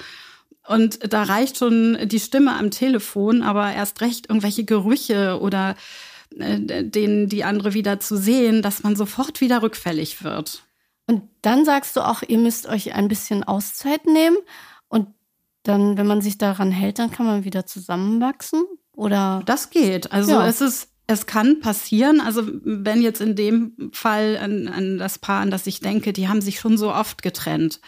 Und 0.66 1.12
da 1.12 1.24
reicht 1.24 1.58
schon 1.58 1.98
die 2.08 2.20
Stimme 2.20 2.56
am 2.56 2.70
Telefon, 2.70 3.42
aber 3.42 3.70
erst 3.72 4.00
recht 4.00 4.30
irgendwelche 4.30 4.64
Gerüche 4.64 5.38
oder 5.40 5.76
äh, 6.38 6.84
den 6.84 7.28
die 7.28 7.44
andere 7.44 7.74
wieder 7.74 8.00
zu 8.00 8.16
sehen, 8.16 8.62
dass 8.62 8.82
man 8.82 8.96
sofort 8.96 9.42
wieder 9.42 9.62
rückfällig 9.62 10.24
wird. 10.24 10.62
Und 11.06 11.22
dann 11.42 11.64
sagst 11.64 11.96
du 11.96 12.00
auch, 12.00 12.22
ihr 12.26 12.38
müsst 12.38 12.66
euch 12.66 12.94
ein 12.94 13.08
bisschen 13.08 13.44
Auszeit 13.44 14.06
nehmen 14.06 14.36
und 14.88 15.08
dann, 15.62 15.96
wenn 15.96 16.06
man 16.06 16.20
sich 16.20 16.38
daran 16.38 16.70
hält, 16.70 16.98
dann 16.98 17.10
kann 17.10 17.26
man 17.26 17.44
wieder 17.44 17.66
zusammenwachsen 17.66 18.64
oder? 18.96 19.42
Das 19.44 19.70
geht. 19.70 20.10
Also 20.10 20.32
ja. 20.32 20.48
es 20.48 20.60
ist, 20.60 20.88
es 21.06 21.26
kann 21.26 21.60
passieren. 21.60 22.20
Also 22.20 22.42
wenn 22.64 23.02
jetzt 23.02 23.20
in 23.20 23.36
dem 23.36 23.90
Fall 23.92 24.38
an, 24.38 24.68
an 24.68 24.98
das 24.98 25.18
Paar, 25.18 25.42
an 25.42 25.50
das 25.50 25.66
ich 25.66 25.80
denke, 25.80 26.12
die 26.12 26.28
haben 26.28 26.40
sich 26.40 26.58
schon 26.58 26.78
so 26.78 26.92
oft 26.92 27.22
getrennt. 27.22 27.80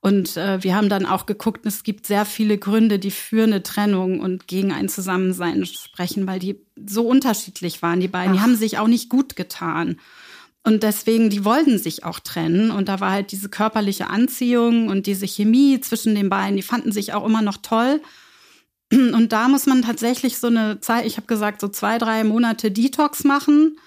Und 0.00 0.36
äh, 0.36 0.62
wir 0.62 0.74
haben 0.76 0.88
dann 0.88 1.06
auch 1.06 1.26
geguckt, 1.26 1.66
es 1.66 1.82
gibt 1.82 2.06
sehr 2.06 2.24
viele 2.24 2.56
Gründe, 2.56 2.98
die 2.98 3.10
für 3.10 3.42
eine 3.42 3.62
Trennung 3.62 4.20
und 4.20 4.46
gegen 4.46 4.72
ein 4.72 4.88
Zusammensein 4.88 5.66
sprechen, 5.66 6.26
weil 6.26 6.38
die 6.38 6.60
so 6.86 7.06
unterschiedlich 7.06 7.82
waren, 7.82 8.00
die 8.00 8.08
beiden. 8.08 8.32
Ach. 8.32 8.36
Die 8.36 8.42
haben 8.42 8.56
sich 8.56 8.78
auch 8.78 8.86
nicht 8.86 9.10
gut 9.10 9.36
getan. 9.36 10.00
Und 10.64 10.82
deswegen, 10.82 11.30
die 11.30 11.44
wollten 11.44 11.78
sich 11.78 12.04
auch 12.04 12.20
trennen. 12.20 12.70
Und 12.70 12.88
da 12.88 13.00
war 13.00 13.12
halt 13.12 13.32
diese 13.32 13.48
körperliche 13.48 14.10
Anziehung 14.10 14.88
und 14.88 15.06
diese 15.06 15.26
Chemie 15.26 15.80
zwischen 15.80 16.14
den 16.14 16.28
beiden, 16.28 16.56
die 16.56 16.62
fanden 16.62 16.92
sich 16.92 17.14
auch 17.14 17.24
immer 17.24 17.42
noch 17.42 17.58
toll. 17.58 18.00
Und 18.92 19.32
da 19.32 19.48
muss 19.48 19.66
man 19.66 19.82
tatsächlich 19.82 20.38
so 20.38 20.46
eine 20.48 20.80
Zeit, 20.80 21.06
ich 21.06 21.16
habe 21.16 21.26
gesagt, 21.26 21.60
so 21.60 21.68
zwei, 21.68 21.98
drei 21.98 22.24
Monate 22.24 22.70
Detox 22.70 23.24
machen. 23.24 23.78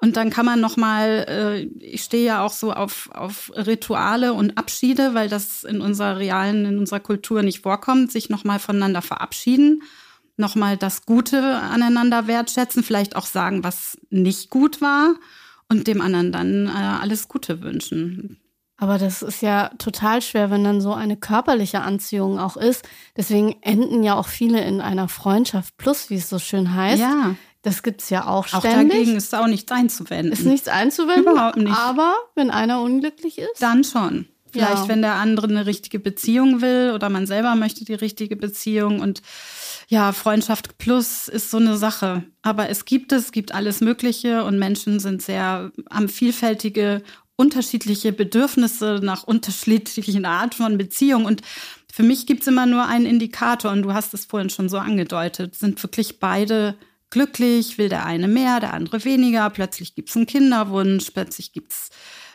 Und 0.00 0.16
dann 0.16 0.30
kann 0.30 0.46
man 0.46 0.60
noch 0.60 0.76
mal, 0.76 1.26
äh, 1.28 1.60
ich 1.84 2.02
stehe 2.04 2.24
ja 2.24 2.44
auch 2.44 2.52
so 2.52 2.72
auf, 2.72 3.10
auf 3.12 3.50
Rituale 3.54 4.32
und 4.32 4.56
Abschiede, 4.56 5.12
weil 5.12 5.28
das 5.28 5.64
in 5.64 5.80
unserer 5.80 6.18
realen, 6.18 6.64
in 6.66 6.78
unserer 6.78 7.00
Kultur 7.00 7.42
nicht 7.42 7.62
vorkommt, 7.62 8.12
sich 8.12 8.30
noch 8.30 8.44
mal 8.44 8.60
voneinander 8.60 9.02
verabschieden, 9.02 9.82
noch 10.36 10.54
mal 10.54 10.76
das 10.76 11.04
Gute 11.04 11.42
aneinander 11.42 12.28
wertschätzen, 12.28 12.84
vielleicht 12.84 13.16
auch 13.16 13.26
sagen, 13.26 13.64
was 13.64 13.98
nicht 14.08 14.50
gut 14.50 14.80
war 14.80 15.16
und 15.68 15.86
dem 15.86 16.00
anderen 16.00 16.32
dann 16.32 16.66
äh, 16.66 16.70
alles 16.70 17.28
Gute 17.28 17.62
wünschen. 17.62 18.40
Aber 18.80 18.96
das 18.96 19.22
ist 19.22 19.42
ja 19.42 19.70
total 19.78 20.22
schwer, 20.22 20.50
wenn 20.50 20.62
dann 20.62 20.80
so 20.80 20.94
eine 20.94 21.16
körperliche 21.16 21.80
Anziehung 21.80 22.38
auch 22.38 22.56
ist. 22.56 22.88
Deswegen 23.16 23.56
enden 23.60 24.04
ja 24.04 24.14
auch 24.14 24.28
viele 24.28 24.64
in 24.64 24.80
einer 24.80 25.08
Freundschaft 25.08 25.76
plus, 25.78 26.10
wie 26.10 26.14
es 26.14 26.28
so 26.28 26.38
schön 26.38 26.74
heißt. 26.74 27.00
Ja. 27.00 27.34
Das 27.62 27.82
gibt's 27.82 28.08
ja 28.08 28.28
auch 28.28 28.46
ständig. 28.46 28.70
Auch 28.70 28.76
dagegen 28.76 29.16
ist 29.16 29.34
auch 29.34 29.48
nichts 29.48 29.72
einzuwenden. 29.72 30.32
Ist 30.32 30.44
nichts 30.44 30.68
einzuwenden? 30.68 31.32
Überhaupt 31.32 31.56
nicht. 31.56 31.76
Aber 31.76 32.14
wenn 32.36 32.52
einer 32.52 32.80
unglücklich 32.80 33.38
ist? 33.38 33.60
Dann 33.60 33.82
schon. 33.82 34.26
Vielleicht, 34.50 34.84
ja. 34.84 34.88
wenn 34.88 35.02
der 35.02 35.14
andere 35.14 35.48
eine 35.48 35.66
richtige 35.66 35.98
Beziehung 35.98 36.62
will 36.62 36.92
oder 36.94 37.10
man 37.10 37.26
selber 37.26 37.56
möchte 37.56 37.84
die 37.84 37.94
richtige 37.94 38.36
Beziehung 38.36 39.00
und 39.00 39.22
ja, 39.88 40.12
Freundschaft 40.12 40.76
plus 40.76 41.28
ist 41.28 41.50
so 41.50 41.56
eine 41.56 41.78
Sache. 41.78 42.22
Aber 42.42 42.68
es 42.68 42.84
gibt 42.84 43.10
es, 43.12 43.32
gibt 43.32 43.54
alles 43.54 43.80
Mögliche 43.80 44.44
und 44.44 44.58
Menschen 44.58 45.00
sind 45.00 45.22
sehr, 45.22 45.72
haben 45.90 46.08
vielfältige, 46.10 47.02
unterschiedliche 47.36 48.12
Bedürfnisse 48.12 49.00
nach 49.02 49.22
unterschiedlichen 49.22 50.26
Art 50.26 50.54
von 50.54 50.76
Beziehung. 50.76 51.24
Und 51.24 51.40
für 51.90 52.02
mich 52.02 52.26
gibt's 52.26 52.46
immer 52.46 52.66
nur 52.66 52.86
einen 52.86 53.06
Indikator 53.06 53.70
und 53.70 53.82
du 53.82 53.94
hast 53.94 54.12
es 54.12 54.26
vorhin 54.26 54.50
schon 54.50 54.68
so 54.68 54.78
angedeutet. 54.78 55.54
Sind 55.54 55.82
wirklich 55.82 56.18
beide 56.18 56.74
glücklich? 57.08 57.78
Will 57.78 57.88
der 57.88 58.04
eine 58.04 58.28
mehr, 58.28 58.60
der 58.60 58.74
andere 58.74 59.04
weniger? 59.04 59.48
Plötzlich 59.48 59.94
gibt's 59.94 60.16
einen 60.16 60.26
Kinderwunsch, 60.26 61.12
plötzlich 61.12 61.52
gibt's 61.52 61.90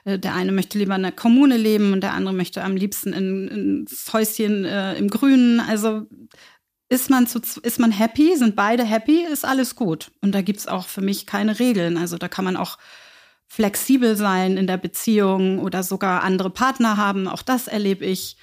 äh, 0.06 0.18
der 0.18 0.34
eine 0.34 0.52
möchte 0.52 0.78
lieber 0.78 0.96
in 0.96 1.04
der 1.04 1.12
Kommune 1.12 1.58
leben 1.58 1.94
und 1.94 2.02
der 2.02 2.14
andere 2.14 2.34
möchte 2.34 2.64
am 2.64 2.76
liebsten 2.76 3.14
in, 3.14 3.48
ins 3.48 4.12
Häuschen 4.12 4.66
äh, 4.66 4.96
im 4.96 5.10
Grünen. 5.10 5.60
Also 5.60 6.08
ist 6.90 7.10
man, 7.10 7.28
zu, 7.28 7.40
ist 7.62 7.80
man 7.80 7.92
happy? 7.92 8.36
Sind 8.38 8.56
beide 8.56 8.84
happy? 8.84 9.24
Ist 9.24 9.46
alles 9.46 9.76
gut. 9.76 10.12
Und 10.22 10.34
da 10.34 10.42
gibt's 10.42 10.68
auch 10.68 10.88
für 10.88 11.02
mich 11.02 11.26
keine 11.26 11.60
Regeln. 11.60 11.98
Also 11.98 12.18
da 12.18 12.28
kann 12.28 12.46
man 12.46 12.58
auch 12.58 12.78
flexibel 13.48 14.16
sein 14.16 14.58
in 14.58 14.68
der 14.68 14.78
Beziehung 14.78 15.60
oder 15.60 15.84
sogar 15.84 16.24
andere 16.24 16.50
Partner 16.50 16.98
haben. 16.98 17.28
Auch 17.28 17.42
das 17.42 17.68
erlebe 17.68 18.06
ich, 18.06 18.38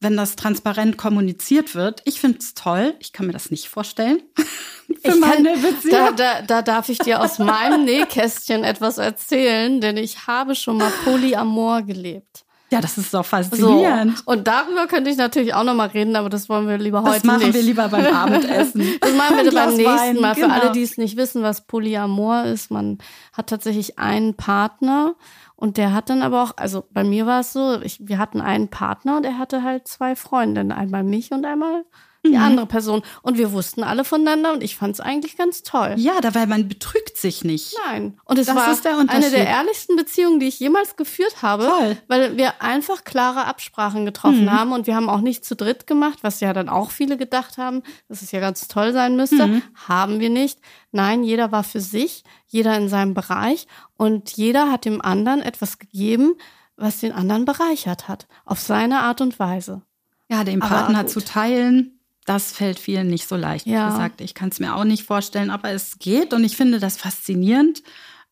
wenn 0.00 0.16
das 0.16 0.36
transparent 0.36 0.98
kommuniziert 0.98 1.74
wird. 1.74 2.02
Ich 2.04 2.20
finde 2.20 2.38
es 2.38 2.54
toll. 2.54 2.94
Ich 2.98 3.12
kann 3.12 3.26
mir 3.26 3.32
das 3.32 3.50
nicht 3.50 3.68
vorstellen. 3.68 4.20
Für 5.04 5.16
meine 5.16 5.52
kann, 5.52 5.62
Beziehung. 5.62 5.92
Da, 5.92 6.12
da, 6.12 6.42
da 6.42 6.62
darf 6.62 6.88
ich 6.88 6.98
dir 6.98 7.20
aus 7.20 7.38
meinem 7.38 7.84
Nähkästchen 7.84 8.64
etwas 8.64 8.98
erzählen, 8.98 9.80
denn 9.80 9.96
ich 9.96 10.26
habe 10.26 10.54
schon 10.54 10.78
mal 10.78 10.92
Polyamor 11.04 11.82
gelebt. 11.82 12.45
Ja, 12.76 12.82
das 12.82 12.98
ist 12.98 13.14
doch 13.14 13.24
faszinierend. 13.24 14.18
So. 14.18 14.24
Und 14.26 14.46
darüber 14.46 14.86
könnte 14.86 15.08
ich 15.08 15.16
natürlich 15.16 15.54
auch 15.54 15.64
noch 15.64 15.74
mal 15.74 15.88
reden, 15.88 16.14
aber 16.14 16.28
das 16.28 16.48
wollen 16.50 16.68
wir 16.68 16.76
lieber 16.76 17.02
heute 17.02 17.12
nicht. 17.12 17.24
Das 17.24 17.32
machen 17.32 17.54
wir 17.54 17.62
lieber 17.62 17.88
beim 17.88 18.06
Abendessen. 18.14 18.82
das 19.00 19.14
machen 19.14 19.36
wir 19.42 19.52
beim 19.52 19.76
nächsten 19.76 20.20
Mal. 20.20 20.34
Genau. 20.34 20.48
Für 20.48 20.52
alle, 20.52 20.72
die 20.72 20.82
es 20.82 20.98
nicht 20.98 21.16
wissen, 21.16 21.42
was 21.42 21.62
Polyamor 21.62 22.44
ist. 22.44 22.70
Man 22.70 22.98
hat 23.32 23.48
tatsächlich 23.48 23.98
einen 23.98 24.34
Partner 24.34 25.14
und 25.54 25.78
der 25.78 25.94
hat 25.94 26.10
dann 26.10 26.22
aber 26.22 26.42
auch, 26.42 26.52
also 26.56 26.84
bei 26.90 27.02
mir 27.02 27.24
war 27.24 27.40
es 27.40 27.54
so, 27.54 27.80
ich, 27.80 27.98
wir 28.06 28.18
hatten 28.18 28.42
einen 28.42 28.68
Partner 28.68 29.16
und 29.16 29.24
er 29.24 29.38
hatte 29.38 29.62
halt 29.62 29.88
zwei 29.88 30.14
Freundinnen. 30.14 30.70
Einmal 30.70 31.02
mich 31.02 31.32
und 31.32 31.46
einmal 31.46 31.84
die 32.32 32.38
mhm. 32.38 32.44
andere 32.44 32.66
Person. 32.66 33.02
Und 33.22 33.38
wir 33.38 33.52
wussten 33.52 33.82
alle 33.82 34.04
voneinander 34.04 34.52
und 34.52 34.62
ich 34.62 34.76
fand 34.76 34.94
es 34.94 35.00
eigentlich 35.00 35.36
ganz 35.36 35.62
toll. 35.62 35.94
Ja, 35.96 36.20
da 36.20 36.34
weil 36.34 36.46
man 36.46 36.68
betrügt 36.68 37.16
sich 37.16 37.44
nicht. 37.44 37.76
Nein. 37.86 38.18
Und 38.24 38.38
es 38.38 38.46
das 38.46 38.56
war 38.56 38.74
der 38.74 38.98
eine 39.08 39.30
der 39.30 39.46
ehrlichsten 39.46 39.96
Beziehungen, 39.96 40.40
die 40.40 40.46
ich 40.46 40.60
jemals 40.60 40.96
geführt 40.96 41.42
habe, 41.42 41.64
toll. 41.64 41.96
weil 42.08 42.36
wir 42.36 42.62
einfach 42.62 43.04
klare 43.04 43.46
Absprachen 43.46 44.04
getroffen 44.04 44.44
mhm. 44.44 44.52
haben 44.52 44.72
und 44.72 44.86
wir 44.86 44.96
haben 44.96 45.08
auch 45.08 45.20
nicht 45.20 45.44
zu 45.44 45.56
dritt 45.56 45.86
gemacht, 45.86 46.18
was 46.22 46.40
ja 46.40 46.52
dann 46.52 46.68
auch 46.68 46.90
viele 46.90 47.16
gedacht 47.16 47.58
haben, 47.58 47.82
dass 48.08 48.22
es 48.22 48.32
ja 48.32 48.40
ganz 48.40 48.68
toll 48.68 48.92
sein 48.92 49.16
müsste. 49.16 49.46
Mhm. 49.46 49.62
Haben 49.88 50.20
wir 50.20 50.30
nicht. 50.30 50.60
Nein, 50.92 51.24
jeder 51.24 51.52
war 51.52 51.64
für 51.64 51.80
sich, 51.80 52.24
jeder 52.46 52.76
in 52.76 52.88
seinem 52.88 53.14
Bereich 53.14 53.66
und 53.96 54.36
jeder 54.36 54.70
hat 54.70 54.84
dem 54.84 55.02
anderen 55.02 55.42
etwas 55.42 55.78
gegeben, 55.78 56.34
was 56.76 57.00
den 57.00 57.12
anderen 57.12 57.44
bereichert 57.44 58.08
hat, 58.08 58.26
auf 58.44 58.60
seine 58.60 59.00
Art 59.00 59.20
und 59.20 59.38
Weise. 59.38 59.82
Ja, 60.28 60.44
den 60.44 60.60
Partner 60.60 61.06
zu 61.06 61.24
teilen, 61.24 61.95
das 62.26 62.52
fällt 62.52 62.78
vielen 62.78 63.06
nicht 63.06 63.28
so 63.28 63.36
leicht. 63.36 63.66
Ja. 63.66 63.86
Wie 63.86 63.92
gesagt, 63.92 64.20
ich 64.20 64.34
kann 64.34 64.50
es 64.50 64.60
mir 64.60 64.74
auch 64.74 64.84
nicht 64.84 65.04
vorstellen, 65.04 65.50
aber 65.50 65.70
es 65.70 65.98
geht 65.98 66.34
und 66.34 66.44
ich 66.44 66.56
finde 66.56 66.80
das 66.80 66.96
faszinierend, 66.96 67.82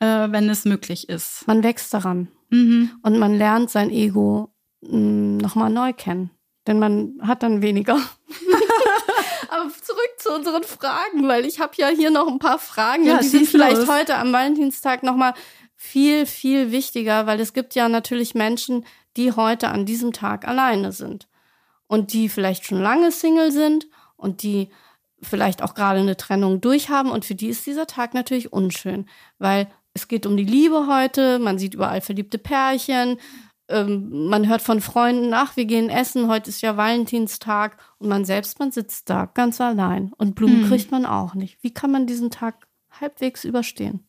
äh, 0.00 0.06
wenn 0.30 0.50
es 0.50 0.64
möglich 0.64 1.08
ist. 1.08 1.46
Man 1.46 1.62
wächst 1.62 1.94
daran 1.94 2.28
mhm. 2.50 2.90
und 3.02 3.18
man 3.18 3.34
lernt 3.34 3.70
sein 3.70 3.90
Ego 3.90 4.52
hm, 4.84 5.38
nochmal 5.38 5.70
neu 5.70 5.92
kennen, 5.92 6.30
denn 6.66 6.80
man 6.80 7.14
hat 7.22 7.44
dann 7.44 7.62
weniger. 7.62 7.94
aber 9.48 9.70
zurück 9.80 10.10
zu 10.18 10.34
unseren 10.34 10.64
Fragen, 10.64 11.28
weil 11.28 11.46
ich 11.46 11.60
habe 11.60 11.74
ja 11.76 11.88
hier 11.88 12.10
noch 12.10 12.26
ein 12.26 12.40
paar 12.40 12.58
Fragen, 12.58 13.04
ja, 13.04 13.18
die 13.18 13.28
sind 13.28 13.48
vielleicht 13.48 13.78
los. 13.78 13.88
heute 13.88 14.16
am 14.16 14.32
Valentinstag 14.32 15.04
nochmal 15.04 15.34
viel, 15.76 16.26
viel 16.26 16.72
wichtiger, 16.72 17.26
weil 17.26 17.38
es 17.38 17.52
gibt 17.52 17.76
ja 17.76 17.88
natürlich 17.88 18.34
Menschen, 18.34 18.84
die 19.16 19.32
heute 19.32 19.68
an 19.68 19.86
diesem 19.86 20.12
Tag 20.12 20.48
alleine 20.48 20.90
sind 20.90 21.28
und 21.94 22.12
die 22.12 22.28
vielleicht 22.28 22.66
schon 22.66 22.80
lange 22.80 23.12
Single 23.12 23.52
sind 23.52 23.86
und 24.16 24.42
die 24.42 24.68
vielleicht 25.22 25.62
auch 25.62 25.74
gerade 25.74 26.00
eine 26.00 26.16
Trennung 26.16 26.60
durchhaben 26.60 27.10
und 27.10 27.24
für 27.24 27.36
die 27.36 27.48
ist 27.48 27.66
dieser 27.66 27.86
Tag 27.86 28.14
natürlich 28.14 28.52
unschön, 28.52 29.06
weil 29.38 29.68
es 29.94 30.08
geht 30.08 30.26
um 30.26 30.36
die 30.36 30.44
Liebe 30.44 30.88
heute, 30.88 31.38
man 31.38 31.56
sieht 31.56 31.74
überall 31.74 32.00
verliebte 32.00 32.38
Pärchen, 32.38 33.18
ähm, 33.68 34.28
man 34.28 34.48
hört 34.48 34.60
von 34.60 34.80
Freunden, 34.80 35.32
ach, 35.32 35.56
wir 35.56 35.64
gehen 35.66 35.88
essen, 35.88 36.28
heute 36.28 36.50
ist 36.50 36.62
ja 36.62 36.76
Valentinstag 36.76 37.78
und 37.98 38.08
man 38.08 38.24
selbst, 38.24 38.58
man 38.58 38.72
sitzt 38.72 39.08
da 39.08 39.26
ganz 39.26 39.60
allein 39.60 40.12
und 40.18 40.34
Blumen 40.34 40.62
hm. 40.62 40.68
kriegt 40.68 40.90
man 40.90 41.06
auch 41.06 41.34
nicht. 41.34 41.62
Wie 41.62 41.72
kann 41.72 41.92
man 41.92 42.06
diesen 42.06 42.30
Tag 42.30 42.66
halbwegs 43.00 43.44
überstehen? 43.44 44.06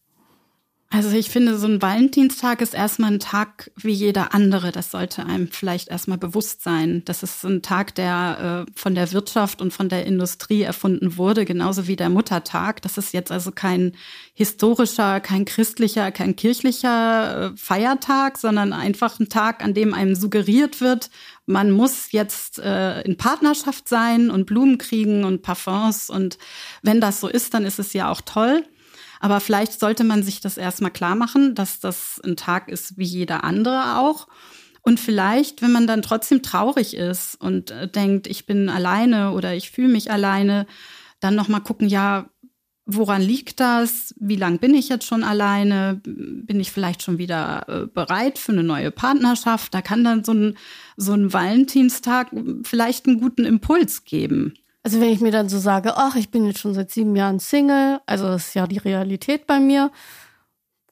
Also 0.95 1.11
ich 1.11 1.29
finde, 1.29 1.57
so 1.57 1.67
ein 1.67 1.81
Valentinstag 1.81 2.61
ist 2.61 2.73
erstmal 2.73 3.11
ein 3.11 3.19
Tag 3.19 3.69
wie 3.75 3.91
jeder 3.91 4.33
andere. 4.33 4.71
Das 4.71 4.91
sollte 4.91 5.25
einem 5.25 5.49
vielleicht 5.51 5.89
erstmal 5.89 6.17
bewusst 6.17 6.63
sein. 6.63 7.01
Das 7.03 7.21
ist 7.21 7.43
ein 7.43 7.61
Tag, 7.61 7.95
der 7.95 8.65
äh, 8.65 8.71
von 8.79 8.95
der 8.95 9.11
Wirtschaft 9.11 9.61
und 9.61 9.73
von 9.73 9.89
der 9.89 10.05
Industrie 10.05 10.61
erfunden 10.61 11.17
wurde, 11.17 11.43
genauso 11.43 11.87
wie 11.87 11.97
der 11.97 12.07
Muttertag. 12.07 12.81
Das 12.81 12.97
ist 12.97 13.13
jetzt 13.13 13.29
also 13.29 13.51
kein 13.51 13.91
historischer, 14.35 15.19
kein 15.19 15.43
christlicher, 15.43 16.13
kein 16.13 16.37
kirchlicher 16.37 17.51
äh, 17.51 17.57
Feiertag, 17.57 18.37
sondern 18.37 18.71
einfach 18.71 19.19
ein 19.19 19.27
Tag, 19.27 19.65
an 19.65 19.73
dem 19.73 19.93
einem 19.93 20.15
suggeriert 20.15 20.79
wird, 20.79 21.09
man 21.45 21.71
muss 21.71 22.11
jetzt 22.11 22.57
äh, 22.59 23.01
in 23.01 23.17
Partnerschaft 23.17 23.89
sein 23.89 24.31
und 24.31 24.45
Blumen 24.45 24.77
kriegen 24.77 25.25
und 25.25 25.41
Parfums. 25.41 26.09
Und 26.09 26.37
wenn 26.81 27.01
das 27.01 27.19
so 27.19 27.27
ist, 27.27 27.53
dann 27.53 27.65
ist 27.65 27.79
es 27.79 27.93
ja 27.93 28.09
auch 28.09 28.21
toll. 28.21 28.63
Aber 29.19 29.39
vielleicht 29.39 29.79
sollte 29.79 30.03
man 30.03 30.23
sich 30.23 30.41
das 30.41 30.57
erstmal 30.57 30.91
klar 30.91 31.15
machen, 31.15 31.55
dass 31.55 31.79
das 31.79 32.21
ein 32.23 32.35
Tag 32.35 32.69
ist 32.69 32.97
wie 32.97 33.05
jeder 33.05 33.43
andere 33.43 33.97
auch. 33.97 34.27
Und 34.81 34.99
vielleicht, 34.99 35.61
wenn 35.63 35.71
man 35.71 35.87
dann 35.87 36.03
trotzdem 36.03 36.43
traurig 36.43 36.95
ist 36.95 37.41
und 37.41 37.71
äh, 37.71 37.87
denkt, 37.87 38.27
ich 38.27 38.45
bin 38.45 38.69
alleine 38.69 39.31
oder 39.31 39.55
ich 39.55 39.71
fühle 39.71 39.87
mich 39.87 40.11
alleine, 40.11 40.67
dann 41.19 41.33
nochmal 41.33 41.61
gucken, 41.61 41.87
ja, 41.87 42.29
woran 42.85 43.21
liegt 43.21 43.59
das? 43.59 44.13
Wie 44.19 44.35
lang 44.35 44.59
bin 44.59 44.75
ich 44.75 44.89
jetzt 44.89 45.05
schon 45.05 45.23
alleine? 45.23 46.01
Bin 46.03 46.59
ich 46.59 46.71
vielleicht 46.71 47.01
schon 47.01 47.17
wieder 47.17 47.65
äh, 47.67 47.87
bereit 47.87 48.37
für 48.37 48.51
eine 48.51 48.63
neue 48.63 48.91
Partnerschaft? 48.91 49.73
Da 49.73 49.81
kann 49.81 50.03
dann 50.03 50.23
so 50.23 50.33
ein, 50.33 50.57
so 50.95 51.13
ein 51.13 51.33
Valentinstag 51.33 52.29
vielleicht 52.63 53.07
einen 53.07 53.19
guten 53.19 53.45
Impuls 53.45 54.05
geben. 54.05 54.53
Also 54.85 55.01
wenn 55.01 55.09
ich 55.09 55.19
mir 55.19 55.31
dann 55.31 55.49
so 55.49 55.57
sage, 55.57 55.97
ach, 55.97 56.15
ich 56.15 56.29
bin 56.29 56.45
jetzt 56.45 56.59
schon 56.59 56.75
seit 56.75 56.91
sieben 56.91 57.15
Jahren 57.15 57.39
Single, 57.39 58.01
also 58.05 58.27
das 58.27 58.49
ist 58.49 58.53
ja 58.53 58.67
die 58.67 58.77
Realität 58.77 59.47
bei 59.47 59.59
mir, 59.59 59.91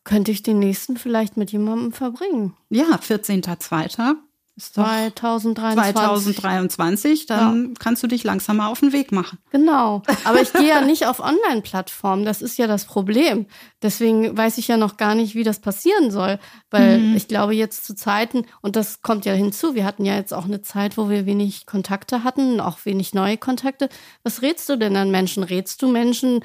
könnte 0.03 0.31
ich 0.31 0.41
den 0.41 0.57
nächsten 0.57 0.97
vielleicht 0.97 1.37
mit 1.37 1.51
jemandem 1.51 1.91
verbringen. 1.91 2.55
Ja, 2.69 2.85
14.02. 2.85 4.15
Ist 4.55 4.75
2023. 4.75 5.95
2023, 5.95 7.25
dann 7.25 7.63
ja. 7.63 7.69
kannst 7.79 8.03
du 8.03 8.07
dich 8.07 8.23
langsam 8.23 8.57
mal 8.57 8.67
auf 8.67 8.81
den 8.81 8.93
Weg 8.93 9.11
machen. 9.11 9.39
Genau. 9.49 10.03
Aber 10.25 10.41
ich 10.41 10.53
gehe 10.53 10.67
ja 10.67 10.81
nicht 10.81 11.07
auf 11.07 11.19
Online-Plattformen. 11.19 12.23
Das 12.23 12.43
ist 12.43 12.59
ja 12.59 12.67
das 12.67 12.85
Problem. 12.85 13.47
Deswegen 13.81 14.37
weiß 14.37 14.59
ich 14.59 14.67
ja 14.67 14.77
noch 14.77 14.97
gar 14.97 15.15
nicht, 15.15 15.33
wie 15.33 15.43
das 15.43 15.59
passieren 15.59 16.11
soll. 16.11 16.37
Weil 16.69 16.99
mhm. 16.99 17.15
ich 17.15 17.27
glaube, 17.27 17.55
jetzt 17.55 17.83
zu 17.85 17.95
Zeiten, 17.95 18.45
und 18.61 18.75
das 18.75 19.01
kommt 19.01 19.25
ja 19.25 19.33
hinzu, 19.33 19.73
wir 19.73 19.85
hatten 19.85 20.05
ja 20.05 20.15
jetzt 20.15 20.35
auch 20.35 20.45
eine 20.45 20.61
Zeit, 20.61 20.97
wo 20.97 21.09
wir 21.09 21.25
wenig 21.25 21.65
Kontakte 21.65 22.23
hatten, 22.23 22.59
auch 22.59 22.85
wenig 22.85 23.15
neue 23.15 23.37
Kontakte. 23.37 23.89
Was 24.21 24.43
rätst 24.43 24.69
du 24.69 24.77
denn 24.77 24.95
an 24.95 25.09
Menschen? 25.09 25.41
Rätst 25.41 25.81
du 25.81 25.87
Menschen, 25.87 26.41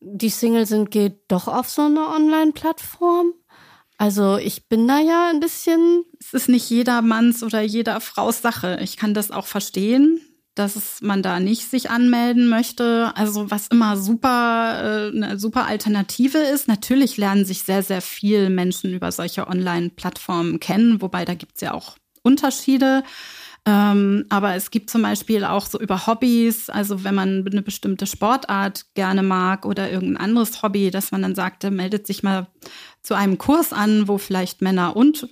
die 0.00 0.30
Single 0.30 0.64
sind, 0.64 0.90
geht 0.90 1.20
doch 1.28 1.46
auf 1.46 1.68
so 1.68 1.82
eine 1.82 2.08
Online-Plattform? 2.08 3.34
Also 4.00 4.38
ich 4.38 4.66
bin 4.66 4.88
da 4.88 4.98
ja 4.98 5.28
ein 5.28 5.40
bisschen. 5.40 6.04
Es 6.18 6.32
ist 6.32 6.48
nicht 6.48 6.70
jeder 6.70 7.02
Manns 7.02 7.42
oder 7.42 7.60
jeder 7.60 8.00
Fraus 8.00 8.40
Sache. 8.40 8.78
Ich 8.82 8.96
kann 8.96 9.12
das 9.12 9.30
auch 9.30 9.46
verstehen, 9.46 10.22
dass 10.54 11.02
man 11.02 11.22
da 11.22 11.38
nicht 11.38 11.68
sich 11.70 11.90
anmelden 11.90 12.48
möchte. 12.48 13.12
Also 13.14 13.50
was 13.50 13.68
immer 13.68 13.98
super, 13.98 15.10
äh, 15.12 15.14
eine 15.14 15.38
super 15.38 15.66
Alternative 15.66 16.38
ist. 16.38 16.66
Natürlich 16.66 17.18
lernen 17.18 17.44
sich 17.44 17.64
sehr, 17.64 17.82
sehr 17.82 18.00
viel 18.00 18.48
Menschen 18.48 18.94
über 18.94 19.12
solche 19.12 19.46
Online-Plattformen 19.46 20.60
kennen, 20.60 21.02
wobei 21.02 21.26
da 21.26 21.34
gibt's 21.34 21.60
ja 21.60 21.74
auch 21.74 21.96
Unterschiede. 22.22 23.02
Ähm, 23.66 24.24
aber 24.30 24.54
es 24.54 24.70
gibt 24.70 24.88
zum 24.88 25.02
Beispiel 25.02 25.44
auch 25.44 25.66
so 25.66 25.78
über 25.78 26.06
Hobbys, 26.06 26.70
also 26.70 27.04
wenn 27.04 27.14
man 27.14 27.46
eine 27.46 27.62
bestimmte 27.62 28.06
Sportart 28.06 28.86
gerne 28.94 29.22
mag 29.22 29.66
oder 29.66 29.90
irgendein 29.90 30.24
anderes 30.24 30.62
Hobby, 30.62 30.90
dass 30.90 31.12
man 31.12 31.22
dann 31.22 31.34
sagt, 31.34 31.64
meldet 31.70 32.06
sich 32.06 32.22
mal 32.22 32.46
zu 33.02 33.14
einem 33.14 33.38
Kurs 33.38 33.72
an, 33.72 34.08
wo 34.08 34.18
vielleicht 34.18 34.62
Männer 34.62 34.96
und 34.96 35.28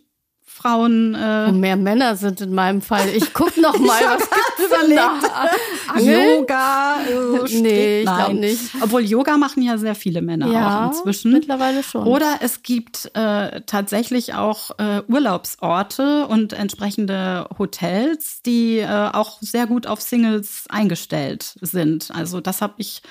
Frauen. 0.58 1.14
Äh 1.14 1.48
Wo 1.48 1.52
mehr 1.52 1.76
Männer 1.76 2.16
sind 2.16 2.40
in 2.40 2.52
meinem 2.52 2.82
Fall. 2.82 3.08
Ich 3.14 3.32
guck 3.32 3.56
noch 3.56 3.78
mal, 3.78 4.00
was 4.02 4.28
gibt's 4.28 4.94
da? 4.94 5.98
Yoga? 5.98 6.96
Äh, 7.00 7.60
nee, 7.60 8.00
ich 8.00 8.04
glaube 8.04 8.34
nicht. 8.34 8.60
Obwohl 8.80 9.02
Yoga 9.02 9.36
machen 9.36 9.62
ja 9.62 9.78
sehr 9.78 9.94
viele 9.94 10.20
Männer 10.20 10.48
ja, 10.48 10.86
auch 10.86 10.88
inzwischen. 10.88 11.32
mittlerweile 11.32 11.82
schon. 11.82 12.06
Oder 12.06 12.38
es 12.40 12.62
gibt 12.62 13.10
äh, 13.14 13.60
tatsächlich 13.62 14.34
auch 14.34 14.72
äh, 14.78 15.02
Urlaubsorte 15.08 16.26
und 16.26 16.52
entsprechende 16.52 17.48
Hotels, 17.58 18.42
die 18.42 18.78
äh, 18.78 19.10
auch 19.12 19.38
sehr 19.40 19.66
gut 19.66 19.86
auf 19.86 20.00
Singles 20.00 20.64
eingestellt 20.68 21.54
sind. 21.60 22.10
Also 22.12 22.40
das 22.40 22.60
habe 22.60 22.74
ich 22.78 23.02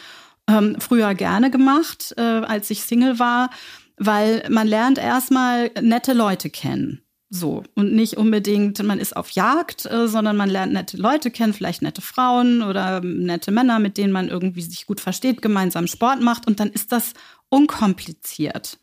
ähm, 0.49 0.75
früher 0.79 1.15
gerne 1.15 1.49
gemacht, 1.49 2.13
äh, 2.17 2.21
als 2.21 2.69
ich 2.69 2.83
Single 2.83 3.19
war 3.19 3.49
weil 3.97 4.43
man 4.49 4.67
lernt 4.67 4.99
erstmal 4.99 5.71
nette 5.81 6.13
Leute 6.13 6.49
kennen. 6.49 7.01
So. 7.29 7.63
Und 7.75 7.93
nicht 7.93 8.15
unbedingt, 8.15 8.81
man 8.83 8.99
ist 8.99 9.15
auf 9.15 9.31
Jagd, 9.31 9.85
äh, 9.85 10.07
sondern 10.07 10.37
man 10.37 10.49
lernt 10.49 10.71
nette 10.71 10.95
Leute 10.95 11.29
kennen, 11.29 11.53
vielleicht 11.53 11.81
nette 11.81 12.01
Frauen 12.01 12.61
oder 12.61 13.01
nette 13.01 13.51
Männer, 13.51 13.79
mit 13.79 13.97
denen 13.97 14.13
man 14.13 14.29
irgendwie 14.29 14.61
sich 14.61 14.85
gut 14.85 15.01
versteht, 15.01 15.41
gemeinsam 15.41 15.87
Sport 15.87 16.21
macht. 16.21 16.47
Und 16.47 16.59
dann 16.59 16.69
ist 16.69 16.91
das 16.91 17.13
unkompliziert 17.49 18.79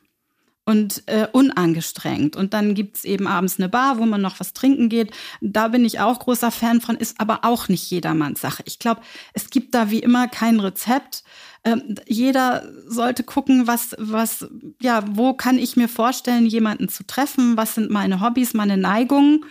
und 0.65 1.03
äh, 1.07 1.27
unangestrengt. 1.31 2.37
Und 2.37 2.55
dann 2.55 2.75
gibt's 2.75 3.05
eben 3.05 3.27
abends 3.27 3.59
eine 3.59 3.69
Bar, 3.69 3.99
wo 3.99 4.07
man 4.07 4.21
noch 4.21 4.41
was 4.41 4.55
trinken 4.55 4.89
geht. 4.89 5.13
Da 5.41 5.69
bin 5.69 5.85
ich 5.85 6.01
auch 6.01 6.19
großer 6.19 6.51
Fan 6.51 6.81
von, 6.81 6.97
ist 6.97 7.21
aber 7.21 7.41
auch 7.45 7.69
nicht 7.69 7.91
jedermanns 7.91 8.41
Sache. 8.41 8.63
Ich 8.67 8.79
glaube, 8.79 9.03
es 9.35 9.51
gibt 9.51 9.75
da 9.75 9.91
wie 9.91 9.99
immer 9.99 10.27
kein 10.29 10.61
Rezept. 10.61 11.23
Ähm, 11.65 11.97
jeder 12.07 12.65
sollte 12.87 13.25
gucken, 13.25 13.67
was, 13.67 13.95
was, 13.99 14.47
ja, 14.81 15.05
wo 15.07 15.35
kann 15.35 15.59
ich 15.59 15.77
mir 15.77 15.89
vorstellen, 15.89 16.47
jemanden 16.47 16.89
zu 16.89 17.07
treffen? 17.07 17.57
Was 17.57 17.75
sind 17.75 17.91
meine 17.91 18.21
Hobbys, 18.21 18.55
meine 18.55 18.77
Neigungen? 18.77 19.45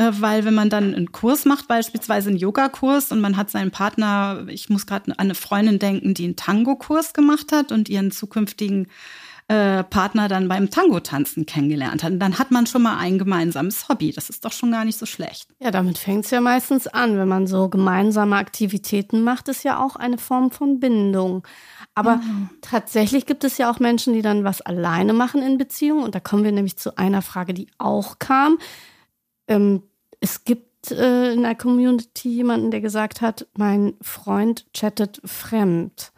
Äh, 0.00 0.12
weil 0.18 0.44
wenn 0.44 0.54
man 0.54 0.70
dann 0.70 0.94
einen 0.94 1.12
Kurs 1.12 1.44
macht, 1.44 1.68
beispielsweise 1.68 2.30
einen 2.30 2.38
Yogakurs 2.38 3.12
und 3.12 3.20
man 3.20 3.36
hat 3.36 3.50
seinen 3.50 3.70
Partner, 3.70 4.46
ich 4.48 4.68
muss 4.68 4.86
gerade 4.86 5.12
an 5.12 5.18
eine 5.18 5.34
Freundin 5.34 5.78
denken, 5.78 6.14
die 6.14 6.24
einen 6.24 6.36
Tango-Kurs 6.36 7.12
gemacht 7.12 7.52
hat 7.52 7.70
und 7.70 7.88
ihren 7.88 8.10
zukünftigen 8.10 8.88
äh, 9.50 9.82
Partner 9.82 10.28
dann 10.28 10.46
beim 10.46 10.70
Tango-Tanzen 10.70 11.44
kennengelernt 11.44 12.04
hat. 12.04 12.12
Und 12.12 12.20
dann 12.20 12.38
hat 12.38 12.52
man 12.52 12.66
schon 12.66 12.82
mal 12.82 12.98
ein 12.98 13.18
gemeinsames 13.18 13.88
Hobby. 13.88 14.12
Das 14.12 14.30
ist 14.30 14.44
doch 14.44 14.52
schon 14.52 14.70
gar 14.70 14.84
nicht 14.84 14.96
so 14.96 15.06
schlecht. 15.06 15.48
Ja, 15.58 15.72
damit 15.72 15.98
fängt 15.98 16.24
es 16.24 16.30
ja 16.30 16.40
meistens 16.40 16.86
an. 16.86 17.18
Wenn 17.18 17.26
man 17.26 17.48
so 17.48 17.68
gemeinsame 17.68 18.36
Aktivitäten 18.36 19.24
macht, 19.24 19.48
ist 19.48 19.64
ja 19.64 19.84
auch 19.84 19.96
eine 19.96 20.18
Form 20.18 20.52
von 20.52 20.78
Bindung. 20.78 21.44
Aber 21.96 22.18
mhm. 22.18 22.50
tatsächlich 22.60 23.26
gibt 23.26 23.42
es 23.42 23.58
ja 23.58 23.68
auch 23.72 23.80
Menschen, 23.80 24.14
die 24.14 24.22
dann 24.22 24.44
was 24.44 24.60
alleine 24.60 25.14
machen 25.14 25.42
in 25.42 25.58
Beziehungen. 25.58 26.04
Und 26.04 26.14
da 26.14 26.20
kommen 26.20 26.44
wir 26.44 26.52
nämlich 26.52 26.76
zu 26.76 26.96
einer 26.96 27.20
Frage, 27.20 27.52
die 27.52 27.66
auch 27.76 28.20
kam. 28.20 28.56
Ähm, 29.48 29.82
es 30.20 30.44
gibt 30.44 30.92
äh, 30.92 31.32
in 31.32 31.42
der 31.42 31.56
Community 31.56 32.28
jemanden, 32.28 32.70
der 32.70 32.80
gesagt 32.80 33.20
hat, 33.20 33.48
mein 33.56 33.94
Freund 34.00 34.72
chattet 34.72 35.20
fremd. 35.24 36.12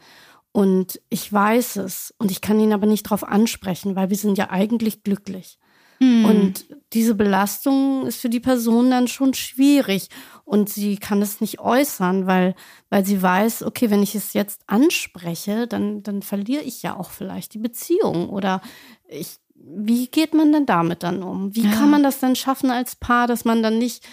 Und 0.52 1.00
ich 1.08 1.32
weiß 1.32 1.76
es 1.76 2.14
und 2.18 2.30
ich 2.30 2.42
kann 2.42 2.60
ihn 2.60 2.74
aber 2.74 2.86
nicht 2.86 3.06
darauf 3.06 3.24
ansprechen, 3.24 3.96
weil 3.96 4.10
wir 4.10 4.16
sind 4.16 4.36
ja 4.36 4.50
eigentlich 4.50 5.02
glücklich. 5.02 5.58
Hm. 5.98 6.24
Und 6.24 6.66
diese 6.92 7.14
Belastung 7.14 8.06
ist 8.06 8.20
für 8.20 8.28
die 8.28 8.40
Person 8.40 8.90
dann 8.90 9.08
schon 9.08 9.34
schwierig 9.34 10.08
und 10.44 10.68
sie 10.68 10.96
kann 10.96 11.22
es 11.22 11.40
nicht 11.40 11.60
äußern, 11.60 12.26
weil, 12.26 12.54
weil 12.90 13.06
sie 13.06 13.22
weiß, 13.22 13.62
okay, 13.62 13.88
wenn 13.88 14.02
ich 14.02 14.14
es 14.14 14.34
jetzt 14.34 14.62
anspreche, 14.66 15.66
dann, 15.66 16.02
dann 16.02 16.22
verliere 16.22 16.62
ich 16.62 16.82
ja 16.82 16.96
auch 16.96 17.10
vielleicht 17.10 17.54
die 17.54 17.58
Beziehung 17.58 18.28
oder 18.28 18.60
ich, 19.08 19.36
wie 19.54 20.08
geht 20.08 20.34
man 20.34 20.52
denn 20.52 20.66
damit 20.66 21.02
dann 21.04 21.22
um? 21.22 21.54
Wie 21.54 21.64
ja. 21.64 21.70
kann 21.70 21.88
man 21.88 22.02
das 22.02 22.18
denn 22.18 22.34
schaffen 22.34 22.70
als 22.70 22.96
Paar, 22.96 23.28
dass 23.28 23.44
man 23.44 23.62
dann 23.62 23.78
nicht 23.78 24.04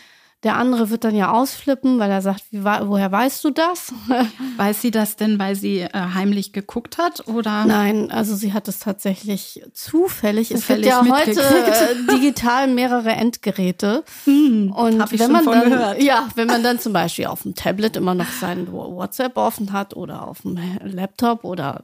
der 0.43 0.55
andere 0.55 0.89
wird 0.89 1.03
dann 1.03 1.15
ja 1.15 1.31
ausflippen, 1.31 1.99
weil 1.99 2.09
er 2.09 2.21
sagt, 2.21 2.45
wie, 2.51 2.63
woher 2.63 3.11
weißt 3.11 3.43
du 3.43 3.49
das? 3.49 3.93
Weiß 4.57 4.81
sie 4.81 4.91
das 4.91 5.17
denn, 5.17 5.37
weil 5.37 5.55
sie 5.55 5.79
äh, 5.79 5.89
heimlich 5.93 6.53
geguckt 6.53 6.97
hat 6.97 7.27
oder? 7.27 7.65
Nein, 7.65 8.09
also 8.09 8.35
sie 8.35 8.53
hat 8.53 8.69
es 8.69 8.79
tatsächlich 8.79 9.61
zufällig. 9.73 10.49
zufällig 10.49 10.51
es 10.51 10.67
gibt 10.67 10.85
ja 10.85 11.05
heute 11.05 11.41
äh, 11.41 11.95
digital 12.15 12.67
mehrere 12.67 13.11
Endgeräte. 13.11 14.05
Hm, 14.23 14.71
und 14.71 15.19
wenn 15.19 15.31
man 15.31 15.45
dann, 15.45 15.69
gehört. 15.69 16.01
ja, 16.01 16.29
wenn 16.35 16.47
man 16.47 16.63
dann 16.63 16.79
zum 16.79 16.93
Beispiel 16.93 17.25
auf 17.25 17.43
dem 17.43 17.53
Tablet 17.55 17.97
immer 17.97 18.15
noch 18.15 18.31
sein 18.31 18.71
WhatsApp 18.71 19.35
offen 19.35 19.73
hat 19.73 19.93
oder 19.95 20.25
auf 20.25 20.43
dem 20.43 20.57
Laptop 20.83 21.43
oder 21.43 21.83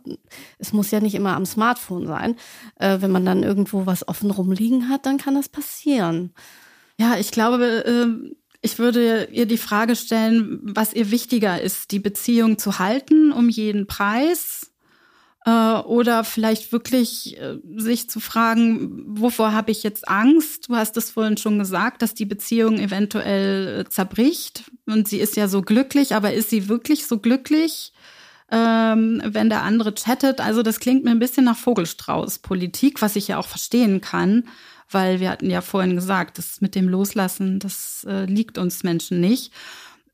es 0.60 0.72
muss 0.72 0.92
ja 0.92 1.02
nicht 1.02 1.16
immer 1.16 1.36
am 1.36 1.46
Smartphone 1.46 2.08
sein, 2.08 2.38
äh, 2.80 3.02
wenn 3.02 3.12
man 3.12 3.26
dann 3.26 3.44
irgendwo 3.44 3.86
was 3.86 4.08
offen 4.08 4.32
rumliegen 4.32 4.88
hat, 4.88 5.06
dann 5.06 5.18
kann 5.18 5.36
das 5.36 5.50
passieren. 5.50 6.34
Ja, 6.98 7.18
ich 7.18 7.32
glaube, 7.32 7.86
äh, 7.86 8.36
ich 8.66 8.80
würde 8.80 9.30
ihr 9.32 9.46
die 9.46 9.58
Frage 9.58 9.96
stellen, 9.96 10.60
was 10.64 10.94
ihr 10.94 11.12
wichtiger 11.12 11.62
ist, 11.62 11.92
die 11.92 12.00
Beziehung 12.00 12.58
zu 12.58 12.80
halten 12.80 13.32
um 13.32 13.50
jeden 13.50 13.88
Preis 13.88 14.72
Äh, 15.48 15.78
oder 15.86 16.24
vielleicht 16.24 16.72
wirklich 16.72 17.38
äh, 17.38 17.58
sich 17.78 18.10
zu 18.10 18.20
fragen, 18.20 19.04
wovor 19.08 19.54
habe 19.54 19.70
ich 19.72 19.84
jetzt 19.84 20.08
Angst? 20.08 20.70
Du 20.70 20.76
hast 20.76 20.98
es 20.98 21.12
vorhin 21.12 21.38
schon 21.38 21.60
gesagt, 21.60 22.02
dass 22.02 22.16
die 22.16 22.26
Beziehung 22.26 22.80
eventuell 22.80 23.82
äh, 23.82 23.90
zerbricht. 23.90 24.64
Und 24.88 25.08
sie 25.08 25.20
ist 25.20 25.36
ja 25.36 25.48
so 25.48 25.62
glücklich, 25.62 26.16
aber 26.16 26.34
ist 26.34 26.50
sie 26.50 26.68
wirklich 26.68 27.06
so 27.06 27.20
glücklich? 27.20 27.94
ähm, 28.52 29.22
wenn 29.26 29.50
der 29.50 29.64
andere 29.64 29.94
chattet. 29.94 30.40
Also 30.40 30.62
das 30.62 30.80
klingt 30.80 31.04
mir 31.04 31.12
ein 31.12 31.20
bisschen 31.20 31.46
nach 31.46 31.58
Vogelstrauß-Politik, 31.58 33.02
was 33.02 33.16
ich 33.16 33.28
ja 33.28 33.38
auch 33.38 33.48
verstehen 33.48 34.02
kann, 34.02 34.44
weil 34.90 35.20
wir 35.20 35.30
hatten 35.30 35.50
ja 35.50 35.62
vorhin 35.62 35.96
gesagt, 35.96 36.38
das 36.38 36.62
mit 36.62 36.76
dem 36.76 36.88
Loslassen, 36.88 37.60
das 37.60 38.06
äh, 38.08 38.26
liegt 38.26 38.58
uns 38.58 38.84
Menschen 38.84 39.20
nicht. 39.20 39.52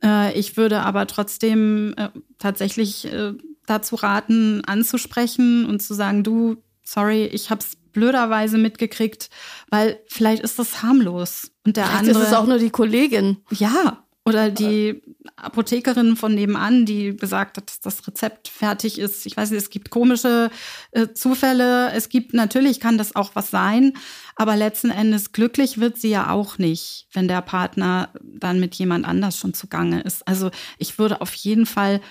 Äh, 0.04 0.38
ich 0.38 0.58
würde 0.58 0.82
aber 0.82 1.08
trotzdem 1.08 1.94
äh, 1.98 2.10
tatsächlich 2.40 3.12
äh, 3.12 3.34
dazu 3.66 3.96
raten, 3.96 4.64
anzusprechen 4.66 5.66
und 5.66 5.82
zu 5.82 5.94
sagen, 5.94 6.24
du, 6.24 6.58
sorry, 6.84 7.26
ich 7.26 7.50
hab's 7.50 7.78
blöderweise 7.92 8.58
mitgekriegt, 8.58 9.30
weil 9.70 10.00
vielleicht 10.08 10.44
ist 10.44 10.58
das 10.60 10.82
harmlos. 10.82 11.52
Und 11.66 11.78
der 11.78 11.86
vielleicht 11.86 12.00
andere. 12.10 12.20
ist 12.24 12.28
es 12.30 12.34
auch 12.34 12.48
nur 12.48 12.58
die 12.58 12.70
Kollegin. 12.70 13.38
Ja, 13.52 14.04
oder 14.32 14.50
die 14.50 15.02
Apothekerin 15.36 16.16
von 16.16 16.34
nebenan, 16.34 16.86
die 16.86 17.16
gesagt 17.16 17.58
hat, 17.58 17.68
dass 17.70 17.80
das 17.82 18.08
Rezept 18.08 18.48
fertig 18.48 18.98
ist. 19.00 19.26
Ich 19.26 19.36
weiß 19.36 19.52
nicht, 19.52 19.62
es 19.62 19.70
gibt 19.70 19.90
komische 19.90 20.50
äh, 20.92 21.10
Zufälle. 21.14 21.92
Es 21.92 22.10
gibt, 22.10 22.34
natürlich 22.34 22.80
kann 22.80 22.98
das 22.98 23.16
auch 23.16 23.32
was 23.34 23.52
sein. 23.52 23.94
Aber 24.36 24.56
letzten 24.56 24.90
Endes 24.90 25.34
glücklich 25.34 25.80
wird 25.80 25.98
sie 25.98 26.10
ja 26.10 26.30
auch 26.30 26.58
nicht, 26.58 27.08
wenn 27.14 27.28
der 27.28 27.42
Partner 27.42 28.10
dann 28.24 28.60
mit 28.60 28.76
jemand 28.76 29.06
anders 29.06 29.38
schon 29.38 29.54
zugange 29.54 30.02
ist. 30.02 30.28
Also 30.28 30.50
ich 30.78 30.98
würde 30.98 31.22
auf 31.22 31.34
jeden 31.34 31.66
Fall 31.66 32.02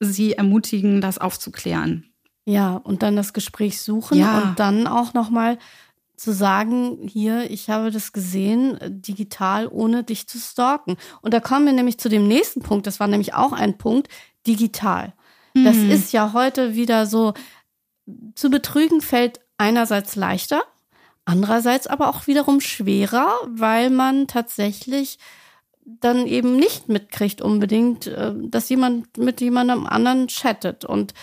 sie 0.00 0.32
ermutigen, 0.32 1.00
das 1.00 1.18
aufzuklären. 1.18 2.04
Ja, 2.48 2.76
und 2.76 3.02
dann 3.02 3.16
das 3.16 3.32
Gespräch 3.32 3.80
suchen 3.80 4.18
Ja. 4.18 4.38
und 4.40 4.60
dann 4.60 4.86
auch 4.86 5.14
nochmal 5.14 5.58
zu 6.16 6.32
sagen, 6.32 7.06
hier, 7.06 7.50
ich 7.50 7.68
habe 7.70 7.90
das 7.90 8.12
gesehen, 8.12 8.78
digital, 8.82 9.68
ohne 9.68 10.02
dich 10.02 10.26
zu 10.26 10.38
stalken. 10.38 10.96
Und 11.22 11.34
da 11.34 11.40
kommen 11.40 11.66
wir 11.66 11.72
nämlich 11.72 11.98
zu 11.98 12.08
dem 12.08 12.26
nächsten 12.26 12.62
Punkt, 12.62 12.86
das 12.86 13.00
war 13.00 13.06
nämlich 13.06 13.34
auch 13.34 13.52
ein 13.52 13.76
Punkt, 13.78 14.08
digital. 14.46 15.12
Das 15.54 15.76
Mhm. 15.76 15.90
ist 15.90 16.12
ja 16.12 16.32
heute 16.32 16.74
wieder 16.74 17.06
so, 17.06 17.34
zu 18.34 18.50
betrügen 18.50 19.00
fällt 19.00 19.40
einerseits 19.58 20.16
leichter, 20.16 20.62
andererseits 21.24 21.86
aber 21.86 22.08
auch 22.08 22.26
wiederum 22.26 22.60
schwerer, 22.60 23.28
weil 23.48 23.90
man 23.90 24.26
tatsächlich 24.26 25.18
dann 25.84 26.26
eben 26.26 26.56
nicht 26.56 26.88
mitkriegt 26.88 27.40
unbedingt, 27.40 28.06
äh, 28.06 28.32
dass 28.36 28.68
jemand 28.68 29.16
mit 29.18 29.40
jemandem 29.40 29.86
anderen 29.86 30.28
chattet. 30.28 30.84
Und 30.84 31.14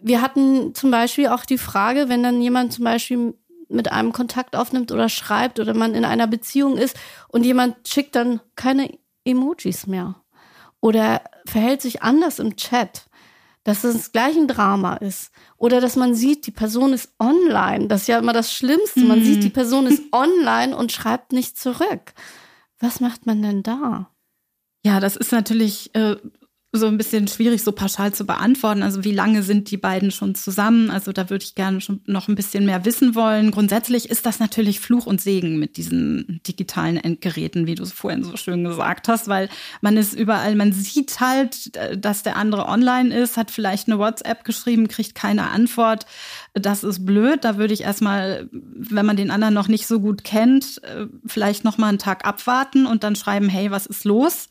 wir 0.00 0.20
hatten 0.20 0.74
zum 0.74 0.90
Beispiel 0.90 1.28
auch 1.28 1.44
die 1.46 1.58
Frage, 1.58 2.08
wenn 2.08 2.22
dann 2.22 2.40
jemand 2.42 2.72
zum 2.72 2.84
Beispiel 2.84 3.34
mit 3.68 3.90
einem 3.92 4.12
Kontakt 4.12 4.56
aufnimmt 4.56 4.92
oder 4.92 5.08
schreibt 5.08 5.58
oder 5.60 5.74
man 5.74 5.94
in 5.94 6.04
einer 6.04 6.26
Beziehung 6.26 6.76
ist 6.76 6.96
und 7.28 7.44
jemand 7.44 7.88
schickt 7.88 8.14
dann 8.16 8.40
keine 8.56 8.90
Emojis 9.24 9.86
mehr 9.86 10.16
oder 10.80 11.22
verhält 11.46 11.80
sich 11.82 12.02
anders 12.02 12.38
im 12.38 12.56
Chat, 12.56 13.06
dass 13.64 13.82
es 13.84 14.12
gleich 14.12 14.36
ein 14.36 14.46
Drama 14.48 14.96
ist 14.96 15.30
oder 15.56 15.80
dass 15.80 15.96
man 15.96 16.14
sieht, 16.14 16.46
die 16.46 16.50
Person 16.50 16.92
ist 16.92 17.14
online. 17.18 17.86
Das 17.88 18.02
ist 18.02 18.08
ja 18.08 18.18
immer 18.18 18.34
das 18.34 18.52
Schlimmste. 18.52 19.00
Man 19.04 19.20
Mhm. 19.20 19.24
sieht, 19.24 19.44
die 19.44 19.50
Person 19.50 19.86
ist 19.86 20.02
online 20.12 20.76
und 20.76 20.92
schreibt 20.92 21.32
nicht 21.32 21.58
zurück. 21.58 22.12
Was 22.78 23.00
macht 23.00 23.24
man 23.24 23.40
denn 23.40 23.62
da? 23.62 24.10
Ja, 24.84 25.00
das 25.00 25.16
ist 25.16 25.32
natürlich 25.32 25.94
äh, 25.94 26.16
so 26.78 26.86
ein 26.86 26.98
bisschen 26.98 27.28
schwierig, 27.28 27.62
so 27.62 27.72
pauschal 27.72 28.12
zu 28.12 28.24
beantworten. 28.24 28.82
Also 28.82 29.04
wie 29.04 29.12
lange 29.12 29.42
sind 29.42 29.70
die 29.70 29.76
beiden 29.76 30.10
schon 30.10 30.34
zusammen? 30.34 30.90
Also 30.90 31.12
da 31.12 31.30
würde 31.30 31.44
ich 31.44 31.54
gerne 31.54 31.80
schon 31.80 32.00
noch 32.06 32.28
ein 32.28 32.34
bisschen 32.34 32.66
mehr 32.66 32.84
wissen 32.84 33.14
wollen. 33.14 33.52
Grundsätzlich 33.52 34.10
ist 34.10 34.26
das 34.26 34.40
natürlich 34.40 34.80
Fluch 34.80 35.06
und 35.06 35.20
Segen 35.20 35.58
mit 35.58 35.76
diesen 35.76 36.40
digitalen 36.46 36.96
Endgeräten, 36.96 37.66
wie 37.66 37.76
du 37.76 37.84
es 37.84 37.92
vorhin 37.92 38.24
so 38.24 38.36
schön 38.36 38.64
gesagt 38.64 39.06
hast, 39.08 39.28
weil 39.28 39.48
man 39.80 39.96
ist 39.96 40.14
überall, 40.14 40.56
man 40.56 40.72
sieht 40.72 41.20
halt, 41.20 41.76
äh, 41.76 41.96
dass 41.96 42.22
der 42.24 42.36
andere 42.36 42.66
online 42.66 43.16
ist, 43.16 43.36
hat 43.36 43.50
vielleicht 43.50 43.88
eine 43.88 43.98
WhatsApp 43.98 44.44
geschrieben, 44.44 44.88
kriegt 44.88 45.14
keine 45.14 45.50
Antwort. 45.50 46.06
Das 46.54 46.82
ist 46.82 47.06
blöd. 47.06 47.44
Da 47.44 47.56
würde 47.56 47.74
ich 47.74 47.82
erstmal, 47.82 48.48
wenn 48.50 49.06
man 49.06 49.16
den 49.16 49.30
anderen 49.30 49.54
noch 49.54 49.68
nicht 49.68 49.86
so 49.86 50.00
gut 50.00 50.24
kennt, 50.24 50.82
äh, 50.82 51.06
vielleicht 51.24 51.64
noch 51.64 51.78
mal 51.78 51.88
einen 51.88 51.98
Tag 51.98 52.24
abwarten 52.26 52.86
und 52.86 53.04
dann 53.04 53.14
schreiben, 53.14 53.48
hey, 53.48 53.70
was 53.70 53.86
ist 53.86 54.04
los? 54.04 54.48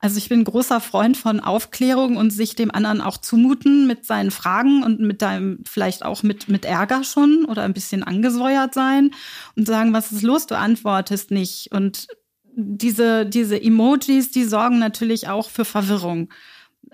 Also 0.00 0.16
ich 0.16 0.30
bin 0.30 0.44
großer 0.44 0.80
Freund 0.80 1.18
von 1.18 1.40
Aufklärung 1.40 2.16
und 2.16 2.30
sich 2.30 2.56
dem 2.56 2.70
anderen 2.70 3.02
auch 3.02 3.18
zumuten 3.18 3.86
mit 3.86 4.06
seinen 4.06 4.30
Fragen 4.30 4.82
und 4.82 4.98
mit 5.00 5.20
deinem, 5.20 5.62
vielleicht 5.68 6.06
auch 6.06 6.22
mit, 6.22 6.48
mit 6.48 6.64
Ärger 6.64 7.04
schon 7.04 7.44
oder 7.44 7.62
ein 7.62 7.74
bisschen 7.74 8.02
angesäuert 8.02 8.72
sein 8.72 9.10
und 9.56 9.66
sagen, 9.66 9.92
was 9.92 10.10
ist 10.10 10.22
los? 10.22 10.46
Du 10.46 10.56
antwortest 10.56 11.30
nicht. 11.30 11.70
Und 11.72 12.08
diese, 12.54 13.26
diese 13.26 13.60
Emojis, 13.62 14.30
die 14.30 14.44
sorgen 14.44 14.78
natürlich 14.78 15.28
auch 15.28 15.50
für 15.50 15.66
Verwirrung, 15.66 16.30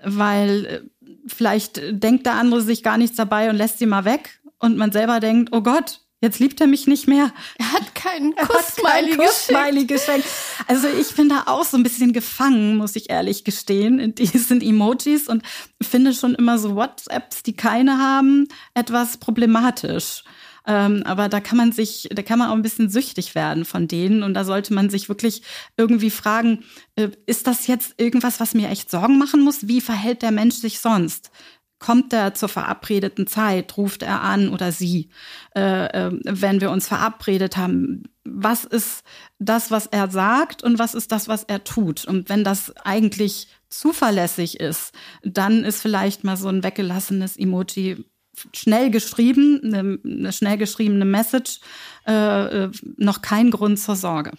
weil 0.03 0.65
äh, 0.65 0.81
vielleicht 1.27 1.81
denkt 1.91 2.25
der 2.25 2.35
andere 2.35 2.61
sich 2.61 2.83
gar 2.83 2.97
nichts 2.97 3.15
dabei 3.15 3.49
und 3.49 3.55
lässt 3.55 3.79
sie 3.79 3.85
mal 3.85 4.03
weg 4.03 4.41
und 4.59 4.75
man 4.75 4.91
selber 4.91 5.21
denkt, 5.21 5.53
oh 5.53 5.61
Gott, 5.61 6.01
jetzt 6.21 6.39
liebt 6.39 6.59
er 6.61 6.67
mich 6.67 6.87
nicht 6.87 7.07
mehr. 7.07 7.31
Er 7.57 7.73
hat 7.73 7.95
keinen 7.95 8.35
Kuss-Smiley. 8.35 9.17
Kuss-Smiley 9.17 9.85
geschenkt. 9.85 10.27
Also 10.67 10.87
ich 10.87 11.13
bin 11.15 11.29
da 11.29 11.43
auch 11.45 11.63
so 11.63 11.77
ein 11.77 11.83
bisschen 11.83 12.13
gefangen, 12.13 12.77
muss 12.77 12.95
ich 12.95 13.09
ehrlich 13.09 13.43
gestehen, 13.43 13.99
in 13.99 14.15
diesen 14.15 14.61
Emojis 14.67 15.27
und 15.27 15.43
finde 15.81 16.13
schon 16.13 16.35
immer 16.35 16.57
so 16.57 16.75
WhatsApps, 16.75 17.43
die 17.43 17.55
keine 17.55 17.97
haben, 17.97 18.47
etwas 18.73 19.17
problematisch. 19.17 20.23
Ähm, 20.69 21.03
aber 21.05 21.29
da 21.29 21.39
kann 21.39 21.57
man 21.57 21.71
sich, 21.71 22.09
da 22.11 22.21
kann 22.21 22.39
man 22.39 22.49
auch 22.49 22.53
ein 22.53 22.61
bisschen 22.61 22.89
süchtig 22.89 23.35
werden 23.35 23.63
von 23.63 23.87
denen. 23.87 24.21
Und 24.21 24.33
da 24.33 24.43
sollte 24.43 24.73
man 24.73 24.89
sich 24.89 25.07
wirklich 25.07 25.41
irgendwie 25.77 26.09
fragen, 26.09 26.65
äh, 26.95 27.07
ist 27.25 27.47
das 27.47 27.67
jetzt 27.67 27.93
irgendwas, 27.97 28.41
was 28.41 28.53
mir 28.53 28.67
echt 28.67 28.91
Sorgen 28.91 29.17
machen 29.17 29.41
muss? 29.41 29.69
Wie 29.69 29.79
verhält 29.79 30.23
der 30.23 30.31
Mensch 30.31 30.55
sich 30.55 30.79
sonst? 30.79 31.31
Kommt 31.79 32.11
er 32.11 32.33
zur 32.33 32.49
verabredeten 32.49 33.27
Zeit? 33.27 33.77
Ruft 33.77 34.01
er 34.01 34.21
an 34.21 34.49
oder 34.49 34.71
sie? 34.71 35.09
Äh, 35.55 35.85
äh, 35.85 36.19
wenn 36.23 36.59
wir 36.59 36.71
uns 36.71 36.87
verabredet 36.87 37.55
haben, 37.55 38.03
was 38.23 38.65
ist 38.65 39.03
das, 39.39 39.69
was 39.69 39.85
er 39.85 40.09
sagt 40.09 40.63
und 40.63 40.79
was 40.79 40.95
ist 40.95 41.11
das, 41.11 41.27
was 41.27 41.43
er 41.43 41.63
tut? 41.63 42.05
Und 42.05 42.29
wenn 42.29 42.43
das 42.43 42.75
eigentlich 42.77 43.47
zuverlässig 43.69 44.59
ist, 44.59 44.93
dann 45.23 45.63
ist 45.63 45.81
vielleicht 45.81 46.23
mal 46.23 46.37
so 46.37 46.47
ein 46.47 46.63
weggelassenes 46.63 47.37
Emoji 47.37 48.05
schnell 48.53 48.91
geschrieben, 48.91 49.61
eine, 49.63 49.99
eine 50.03 50.33
schnell 50.33 50.57
geschriebene 50.57 51.05
Message, 51.05 51.59
äh, 52.07 52.65
äh, 52.65 52.71
noch 52.97 53.21
kein 53.21 53.51
Grund 53.51 53.79
zur 53.79 53.95
Sorge. 53.95 54.31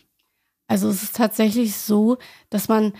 Also 0.69 0.89
es 0.89 1.03
ist 1.03 1.17
tatsächlich 1.17 1.77
so, 1.77 2.19
dass 2.51 2.69
man, 2.69 2.93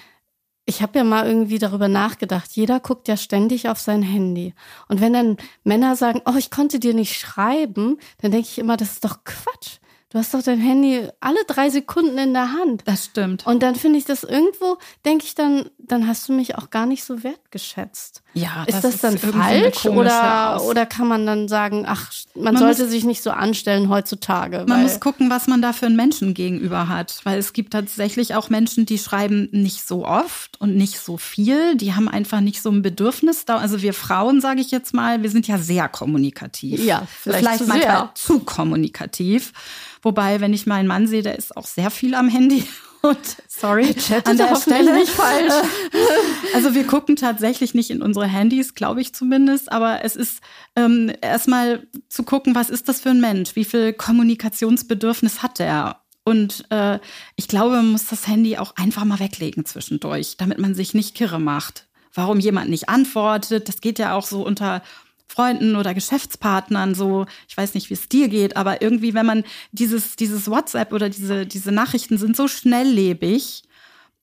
ich 0.69 0.83
habe 0.83 0.99
ja 0.99 1.05
mal 1.05 1.27
irgendwie 1.27 1.59
darüber 1.59 1.89
nachgedacht, 1.89 2.51
jeder 2.53 2.79
guckt 2.79 3.09
ja 3.09 3.17
ständig 3.17 3.71
auf 3.71 3.81
sein 3.81 4.03
Handy. 4.03 4.53
Und 4.87 5.01
wenn 5.01 5.15
dann 5.15 5.39
Männer 5.65 5.97
sagen, 5.97 6.21
oh, 6.27 6.35
ich 6.37 6.51
konnte 6.51 6.79
dir 6.79 6.93
nicht 6.93 7.19
schreiben, 7.19 7.97
dann 8.21 8.33
denke 8.33 8.49
ich 8.51 8.59
immer, 8.59 8.77
das 8.77 8.93
ist 8.93 9.05
doch 9.05 9.25
Quatsch. 9.25 9.79
Du 10.11 10.19
hast 10.19 10.33
doch 10.33 10.43
dein 10.43 10.59
Handy 10.59 11.07
alle 11.21 11.37
drei 11.47 11.69
Sekunden 11.69 12.17
in 12.17 12.33
der 12.33 12.53
Hand. 12.53 12.81
Das 12.87 13.05
stimmt. 13.05 13.47
Und 13.47 13.63
dann 13.63 13.75
finde 13.75 13.99
ich 13.99 14.07
das 14.07 14.25
irgendwo, 14.25 14.79
denke 15.05 15.27
ich 15.27 15.35
dann, 15.35 15.69
dann 15.79 16.07
hast 16.07 16.27
du 16.29 16.33
mich 16.33 16.57
auch 16.57 16.71
gar 16.71 16.87
nicht 16.87 17.05
so 17.05 17.23
wertgeschätzt. 17.23 18.23
Ja, 18.33 18.65
Ist 18.67 18.85
das, 18.85 19.01
dann 19.01 19.17
irgendwie 19.17 19.39
eine 19.39 19.61
falsch 19.73 19.85
oder, 19.87 20.57
Aus- 20.57 20.63
oder 20.63 20.87
kann 20.87 21.09
man 21.09 21.27
dann 21.27 21.47
sagen, 21.49 21.85
ach, 21.87 22.11
man, 22.35 22.55
Man 22.55 22.57
sollte 22.57 22.85
muss- 22.85 22.91
sich 22.93 23.05
nicht 23.05 23.23
so 23.23 23.31
anstellen 23.33 23.91
heutzutage? 23.91 24.65
Man 24.67 24.83
muss 24.83 24.99
gucken, 25.01 25.29
was 25.29 25.47
man 25.47 25.61
da 25.61 25.75
für 25.75 25.85
einen 25.87 25.97
Menschen 25.97 26.33
gegenüber 26.33 26.89
hat, 26.89 27.21
weil 27.25 27.39
es 27.39 27.53
gibt 27.53 27.75
tatsächlich 27.75 28.35
auch 28.35 28.49
Menschen, 28.49 28.87
die 28.87 28.97
schreiben 28.99 29.49
nicht 29.53 29.87
so 29.87 30.07
oft 30.07 30.59
und 30.59 30.75
nicht 30.75 31.01
so 31.01 31.19
viel. 31.19 31.77
Die 31.77 31.95
haben 31.95 32.09
einfach 32.09 32.41
nicht 32.41 32.63
so 32.63 32.71
ein 32.71 32.81
Bedürfnis 32.81 33.45
da. 33.45 33.59
Also 33.59 33.83
wir 33.83 33.93
Frauen, 33.93 34.41
sage 34.41 34.63
ich 34.63 34.71
jetzt 34.71 34.95
mal, 34.95 35.23
wir 35.23 35.31
sind 35.31 35.47
ja 35.49 35.59
sehr 35.59 35.87
kommunikativ. 35.91 36.83
Ja, 36.83 37.07
vielleicht 37.21 37.59
zu 37.59 37.67
manchmal 37.67 37.81
sehr. 37.83 38.11
zu 38.15 38.39
kommunikativ. 38.41 39.53
Wobei, 40.03 40.41
wenn 40.41 40.53
ich 40.53 40.67
meinen 40.67 40.89
Mann 40.89 41.07
sehe, 41.07 41.23
der 41.23 41.39
ist 41.39 41.57
auch 41.57 41.67
sehr 41.67 41.91
viel 41.91 42.15
am 42.15 42.29
Handy. 42.29 42.65
Und 43.03 43.37
sorry, 43.47 43.95
an 44.25 44.37
der 44.37 44.57
Stelle 44.57 44.95
nicht 44.95 45.11
falsch. 45.13 45.55
Also 46.55 46.75
wir 46.75 46.87
gucken 46.87 47.15
tatsächlich 47.15 47.75
nicht 47.75 47.91
in 47.91 48.03
unsere 48.03 48.27
Handys, 48.27 48.75
glaube 48.75 49.01
ich 49.01 49.15
zumindest, 49.15 49.71
aber 49.71 50.05
es 50.05 50.17
ist 50.17 50.41
ähm, 50.75 51.13
erstmal 51.21 51.87
zu 52.09 52.23
gucken, 52.25 52.55
was 52.55 52.71
ist 52.71 52.89
das 52.89 53.01
für 53.01 53.11
ein 53.11 53.21
Mensch, 53.21 53.55
wie 53.55 53.65
viel 53.65 53.93
Kommunikationsbedürfnis 53.93 55.43
hat 55.43 55.61
er. 55.61 56.01
Und 56.25 56.65
äh, 56.71 56.99
ich 57.37 57.49
glaube, 57.49 57.77
man 57.77 57.93
muss 57.93 58.07
das 58.07 58.27
Handy 58.27 58.59
auch 58.59 58.75
einfach 58.77 59.05
mal 59.05 59.21
weglegen 59.21 59.65
zwischendurch, 59.65 60.37
damit 60.37 60.59
man 60.59 60.75
sich 60.75 60.95
nicht 60.95 61.15
kirre 61.15 61.39
macht. 61.39 61.87
Warum 62.15 62.41
jemand 62.41 62.71
nicht 62.71 62.89
antwortet, 62.89 63.69
das 63.69 63.81
geht 63.81 63.99
ja 63.99 64.15
auch 64.15 64.27
so 64.27 64.45
unter 64.45 64.83
Freunden 65.29 65.77
oder 65.77 65.95
Geschäftspartnern 65.95 66.95
so, 66.95 67.27
ich 67.49 67.57
weiß 67.57 67.75
nicht, 67.75 67.91
wie 67.91 67.95
es 67.95 68.09
dir 68.09 68.29
geht, 68.29 68.57
aber 68.57 68.83
irgendwie, 68.83 69.15
wenn 69.15 69.27
man 69.27 69.45
dieses, 69.73 70.17
dieses 70.17 70.51
WhatsApp 70.51 70.93
oder 70.93 71.09
diese, 71.11 71.47
diese 71.47 71.71
Nachrichten 71.71 72.19
sind 72.19 72.37
so 72.37 72.49
schnelllebig, 72.49 73.63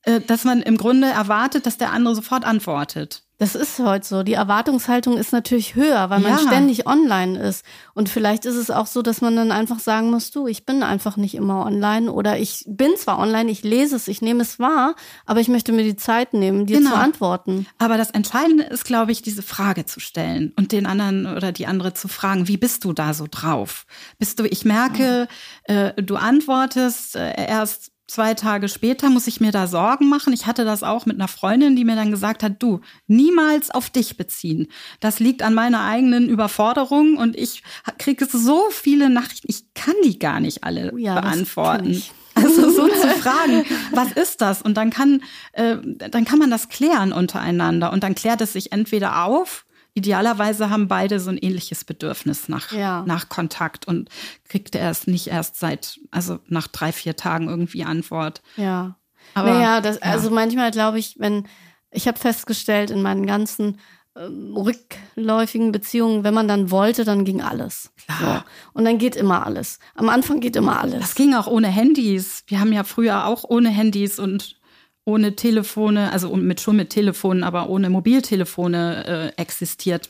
äh, 0.03 0.21
dass 0.21 0.43
man 0.43 0.61
im 0.61 0.77
Grunde 0.77 1.07
erwartet, 1.07 1.65
dass 1.65 1.77
der 1.77 1.91
andere 1.91 2.15
sofort 2.15 2.43
antwortet. 2.43 3.24
Das 3.37 3.53
ist 3.53 3.79
heute 3.79 4.07
so. 4.07 4.23
Die 4.23 4.33
Erwartungshaltung 4.33 5.17
ist 5.17 5.33
natürlich 5.33 5.75
höher, 5.75 6.09
weil 6.09 6.21
man 6.21 6.31
Ja. 6.33 6.37
ständig 6.37 6.87
online 6.87 7.37
ist. 7.37 7.65
Und 7.93 8.07
vielleicht 8.07 8.45
ist 8.45 8.55
es 8.55 8.71
auch 8.71 8.85
so, 8.87 9.01
dass 9.01 9.19
man 9.19 9.35
dann 9.35 9.51
einfach 9.51 9.79
sagen 9.79 10.09
muss, 10.09 10.31
du, 10.31 10.47
ich 10.47 10.65
bin 10.65 10.83
einfach 10.83 11.17
nicht 11.17 11.35
immer 11.35 11.65
online 11.65 12.09
oder 12.11 12.39
ich 12.39 12.63
bin 12.65 12.91
zwar 12.97 13.19
online, 13.19 13.51
ich 13.51 13.61
lese 13.63 13.97
es, 13.97 14.07
ich 14.07 14.21
nehme 14.21 14.41
es 14.41 14.57
wahr, 14.57 14.95
aber 15.25 15.41
ich 15.41 15.49
möchte 15.49 15.73
mir 15.73 15.83
die 15.83 15.97
Zeit 15.97 16.33
nehmen, 16.33 16.65
dir 16.65 16.77
Genau. 16.77 16.91
zu 16.91 16.95
antworten. 16.97 17.67
Aber 17.77 17.97
das 17.97 18.11
Entscheidende 18.11 18.63
ist, 18.63 18.85
glaube 18.85 19.11
ich, 19.11 19.21
diese 19.21 19.41
Frage 19.43 19.85
zu 19.85 19.99
stellen 19.99 20.53
und 20.55 20.71
den 20.71 20.85
anderen 20.85 21.25
oder 21.27 21.51
die 21.51 21.67
andere 21.67 21.93
zu 21.93 22.07
fragen, 22.07 22.47
wie 22.47 22.57
bist 22.57 22.85
du 22.85 22.93
da 22.93 23.13
so 23.13 23.27
drauf? 23.29 23.85
Bist 24.17 24.39
du, 24.39 24.45
ich 24.45 24.63
merke, 24.63 25.27
äh, 25.65 25.91
du 26.01 26.15
antwortest 26.15 27.17
äh, 27.17 27.33
erst 27.47 27.91
zwei 28.07 28.33
Tage 28.33 28.69
später, 28.69 29.09
muss 29.09 29.27
ich 29.27 29.41
mir 29.41 29.51
da 29.51 29.67
Sorgen 29.67 30.09
machen. 30.09 30.33
Ich 30.33 30.45
hatte 30.45 30.65
das 30.65 30.83
auch 30.83 31.05
mit 31.05 31.15
einer 31.15 31.27
Freundin, 31.27 31.75
die 31.75 31.85
mir 31.85 31.95
dann 31.95 32.11
gesagt 32.11 32.43
hat, 32.43 32.61
du, 32.61 32.81
niemals 33.07 33.71
auf 33.71 33.89
dich 33.89 34.17
beziehen. 34.17 34.67
Das 34.99 35.19
liegt 35.19 35.41
an 35.41 35.53
meiner 35.53 35.83
eigenen 35.83 36.29
Überforderung 36.29 37.17
und 37.17 37.35
ich 37.35 37.63
kriege 37.97 38.25
so 38.25 38.69
viele 38.69 39.09
Nachrichten, 39.09 39.47
ich 39.49 39.73
kann 39.73 39.95
die 40.03 40.19
gar 40.19 40.39
nicht 40.39 40.63
alle 40.63 40.91
Oh 40.93 40.97
ja, 40.97 41.19
beantworten. 41.19 42.01
Also 42.37 42.69
so 42.69 42.89
zu 42.89 43.07
fragen, 43.21 43.63
was 43.91 44.11
ist 44.11 44.41
das? 44.41 44.61
Und 44.61 44.75
dann 44.75 44.89
kann, 44.89 45.23
äh, 45.53 45.77
dann 45.81 46.25
kann 46.25 46.37
man 46.37 46.49
das 46.49 46.67
klären 46.67 47.13
untereinander. 47.13 47.93
Und 47.93 48.03
dann 48.03 48.13
klärt 48.13 48.41
es 48.41 48.51
sich 48.51 48.73
entweder 48.73 49.23
auf. 49.23 49.64
Idealerweise 49.95 50.69
haben 50.69 50.87
beide 50.89 51.19
so 51.21 51.29
ein 51.29 51.37
ähnliches 51.37 51.85
Bedürfnis 51.85 52.49
nach, 52.49 52.71
Ja. 52.73 53.03
nach 53.07 53.29
Kontakt 53.29 53.87
und 53.87 54.09
kriegt 54.47 54.75
er 54.75 54.89
es 54.91 55.07
nicht 55.07 55.27
erst 55.27 55.57
seit, 55.57 55.99
also 56.11 56.39
nach 56.47 56.67
drei, 56.67 56.91
vier 56.91 57.15
Tagen 57.15 57.47
irgendwie 57.47 57.85
Antwort. 57.85 58.41
Ja. 58.57 58.97
Aber, 59.33 59.51
naja, 59.53 59.81
das, 59.81 59.95
ja. 59.95 60.01
also 60.03 60.29
manchmal 60.29 60.71
glaube 60.71 60.99
ich, 60.99 61.15
wenn, 61.17 61.47
ich 61.91 62.07
habe 62.07 62.19
festgestellt, 62.19 62.91
in 62.91 63.01
meinen 63.01 63.25
ganzen 63.25 63.79
ähm, 64.17 64.55
rückläufigen 64.55 65.71
Beziehungen, 65.71 66.25
wenn 66.25 66.33
man 66.33 66.47
dann 66.49 66.71
wollte, 66.71 67.05
dann 67.05 67.23
ging 67.23 67.41
alles. 67.41 67.91
Klar. 68.05 68.45
So. 68.45 68.51
Und 68.73 68.85
dann 68.85 68.97
geht 68.97 69.15
immer 69.15 69.45
alles. 69.45 69.79
Am 69.95 70.09
Anfang 70.09 70.41
geht 70.41 70.57
immer 70.57 70.79
alles. 70.81 70.99
Das 70.99 71.15
ging 71.15 71.33
auch 71.33 71.47
ohne 71.47 71.67
Handys. 71.67 72.43
Wir 72.47 72.59
haben 72.59 72.73
ja 72.73 72.83
früher 72.83 73.25
auch 73.25 73.45
ohne 73.47 73.69
Handys 73.69 74.19
und 74.19 74.57
ohne 75.05 75.35
Telefone, 75.35 76.11
also 76.11 76.35
mit, 76.35 76.59
schon 76.59 76.75
mit 76.75 76.89
Telefonen, 76.89 77.43
aber 77.43 77.69
ohne 77.69 77.91
Mobiltelefone 77.91 79.33
äh, 79.37 79.41
existiert. 79.41 80.09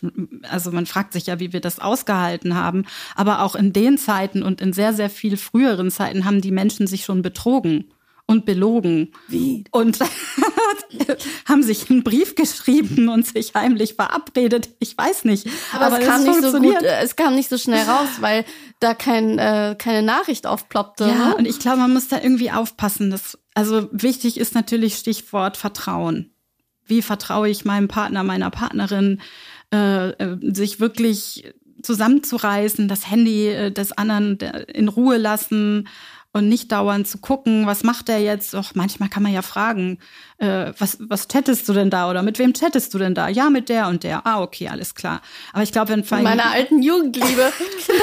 Also 0.49 0.71
man 0.71 0.86
fragt 0.86 1.12
sich 1.12 1.27
ja, 1.27 1.39
wie 1.41 1.51
wir 1.51 1.60
das 1.60 1.79
ausgehalten 1.79 2.55
haben. 2.55 2.86
Aber 3.13 3.41
auch 3.41 3.55
in 3.55 3.73
den 3.73 3.97
Zeiten 3.97 4.41
und 4.41 4.62
in 4.62 4.71
sehr, 4.71 4.93
sehr 4.93 5.10
viel 5.10 5.36
früheren 5.36 5.91
Zeiten 5.91 6.23
haben 6.23 6.39
die 6.39 6.51
Menschen 6.51 6.88
sich 6.88 7.03
schon 7.03 7.21
betrogen 7.21 7.86
und 8.27 8.45
belogen. 8.45 9.11
Wie? 9.27 9.65
Und 9.71 9.99
haben 11.45 11.63
sich 11.63 11.89
einen 11.89 12.03
Brief 12.03 12.35
geschrieben 12.35 13.09
und 13.09 13.25
sich 13.27 13.53
heimlich 13.53 13.93
verabredet. 13.95 14.69
Ich 14.79 14.97
weiß 14.97 15.25
nicht. 15.25 15.47
Aber, 15.73 15.99
es 15.99 16.07
kam 16.07 16.23
nicht 16.23 16.41
so 16.41 16.59
gut, 16.59 16.81
äh, 16.81 17.01
es 17.03 17.15
kam 17.15 17.35
nicht 17.35 17.49
so 17.49 17.57
schnell 17.57 17.83
raus, 17.88 18.07
weil 18.19 18.45
da 18.79 18.93
kein, 18.93 19.38
äh, 19.38 19.75
keine 19.77 20.01
Nachricht 20.01 20.47
aufploppte. 20.47 21.05
Ja, 21.05 21.29
ne? 21.29 21.35
und 21.38 21.47
ich 21.47 21.59
glaube, 21.59 21.77
man 21.77 21.93
muss 21.93 22.07
da 22.07 22.19
irgendwie 22.21 22.51
aufpassen. 22.51 23.11
Dass, 23.11 23.38
also 23.53 23.89
wichtig 23.91 24.39
ist 24.39 24.55
natürlich 24.55 24.95
Stichwort 24.95 25.57
Vertrauen. 25.57 26.31
Wie 26.88 27.01
vertraue 27.01 27.49
ich 27.49 27.65
meinem 27.65 27.88
Partner, 27.88 28.23
meiner 28.23 28.49
Partnerin, 28.49 29.21
äh, 29.73 30.09
äh, 30.09 30.38
sich 30.53 30.79
wirklich 30.79 31.53
zusammenzureißen, 31.81 32.88
das 32.88 33.09
Handy 33.09 33.47
äh, 33.47 33.71
des 33.71 33.91
anderen 33.91 34.38
der- 34.38 34.69
in 34.73 34.88
Ruhe 34.88 35.17
lassen 35.17 35.88
und 36.35 36.49
nicht 36.49 36.69
dauernd 36.73 37.07
zu 37.07 37.19
gucken, 37.19 37.65
was 37.65 37.83
macht 37.83 38.09
der 38.09 38.19
jetzt? 38.19 38.53
Doch 38.53 38.75
manchmal 38.75 39.07
kann 39.07 39.23
man 39.23 39.31
ja 39.31 39.41
fragen, 39.41 39.99
äh, 40.37 40.73
was, 40.77 40.97
was 40.99 41.29
chattest 41.29 41.69
du 41.69 41.71
denn 41.71 41.89
da 41.89 42.09
oder 42.09 42.23
mit 42.23 42.39
wem 42.39 42.53
chattest 42.53 42.93
du 42.93 42.97
denn 42.97 43.15
da? 43.15 43.29
Ja, 43.29 43.49
mit 43.49 43.69
der 43.69 43.87
und 43.87 44.03
der. 44.03 44.27
Ah, 44.27 44.41
okay, 44.41 44.67
alles 44.67 44.95
klar. 44.95 45.21
Aber 45.53 45.63
ich 45.63 45.71
glaube, 45.71 45.93
wenn 45.93 46.03
Von 46.03 46.23
meiner 46.23 46.51
alten 46.51 46.83
Jugendliebe. 46.83 47.53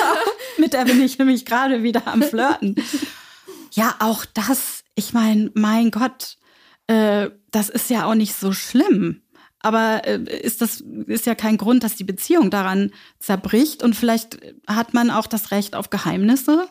mit 0.59 0.73
der 0.73 0.87
bin 0.87 1.03
ich 1.03 1.19
nämlich 1.19 1.45
gerade 1.45 1.83
wieder 1.83 2.07
am 2.07 2.23
Flirten. 2.23 2.77
Ja, 3.73 3.97
auch 3.99 4.25
das, 4.25 4.83
ich 4.95 5.13
meine, 5.13 5.51
mein 5.53 5.91
Gott, 5.91 6.39
äh, 6.87 7.29
das 7.51 7.69
ist 7.69 7.91
ja 7.91 8.07
auch 8.07 8.15
nicht 8.15 8.35
so 8.35 8.53
schlimm. 8.53 9.21
Aber 9.61 10.07
äh, 10.07 10.23
ist 10.41 10.63
das 10.63 10.81
ist 10.81 11.27
ja 11.27 11.35
kein 11.35 11.59
Grund, 11.59 11.85
dass 11.85 11.97
die 11.97 12.05
Beziehung 12.05 12.51
daran 12.51 12.93
zerbricht 13.19 13.83
und 13.83 13.95
vielleicht 13.95 14.39
hat 14.67 14.95
man 14.95 15.11
auch 15.11 15.27
das 15.27 15.51
Recht 15.51 15.75
auf 15.75 15.91
Geheimnisse. 15.91 16.67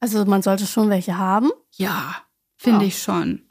Also 0.00 0.24
man 0.24 0.42
sollte 0.42 0.66
schon 0.66 0.88
welche 0.90 1.18
haben. 1.18 1.50
Ja, 1.76 2.16
finde 2.56 2.80
Ja. 2.82 2.86
ich 2.88 3.02
schon. 3.02 3.42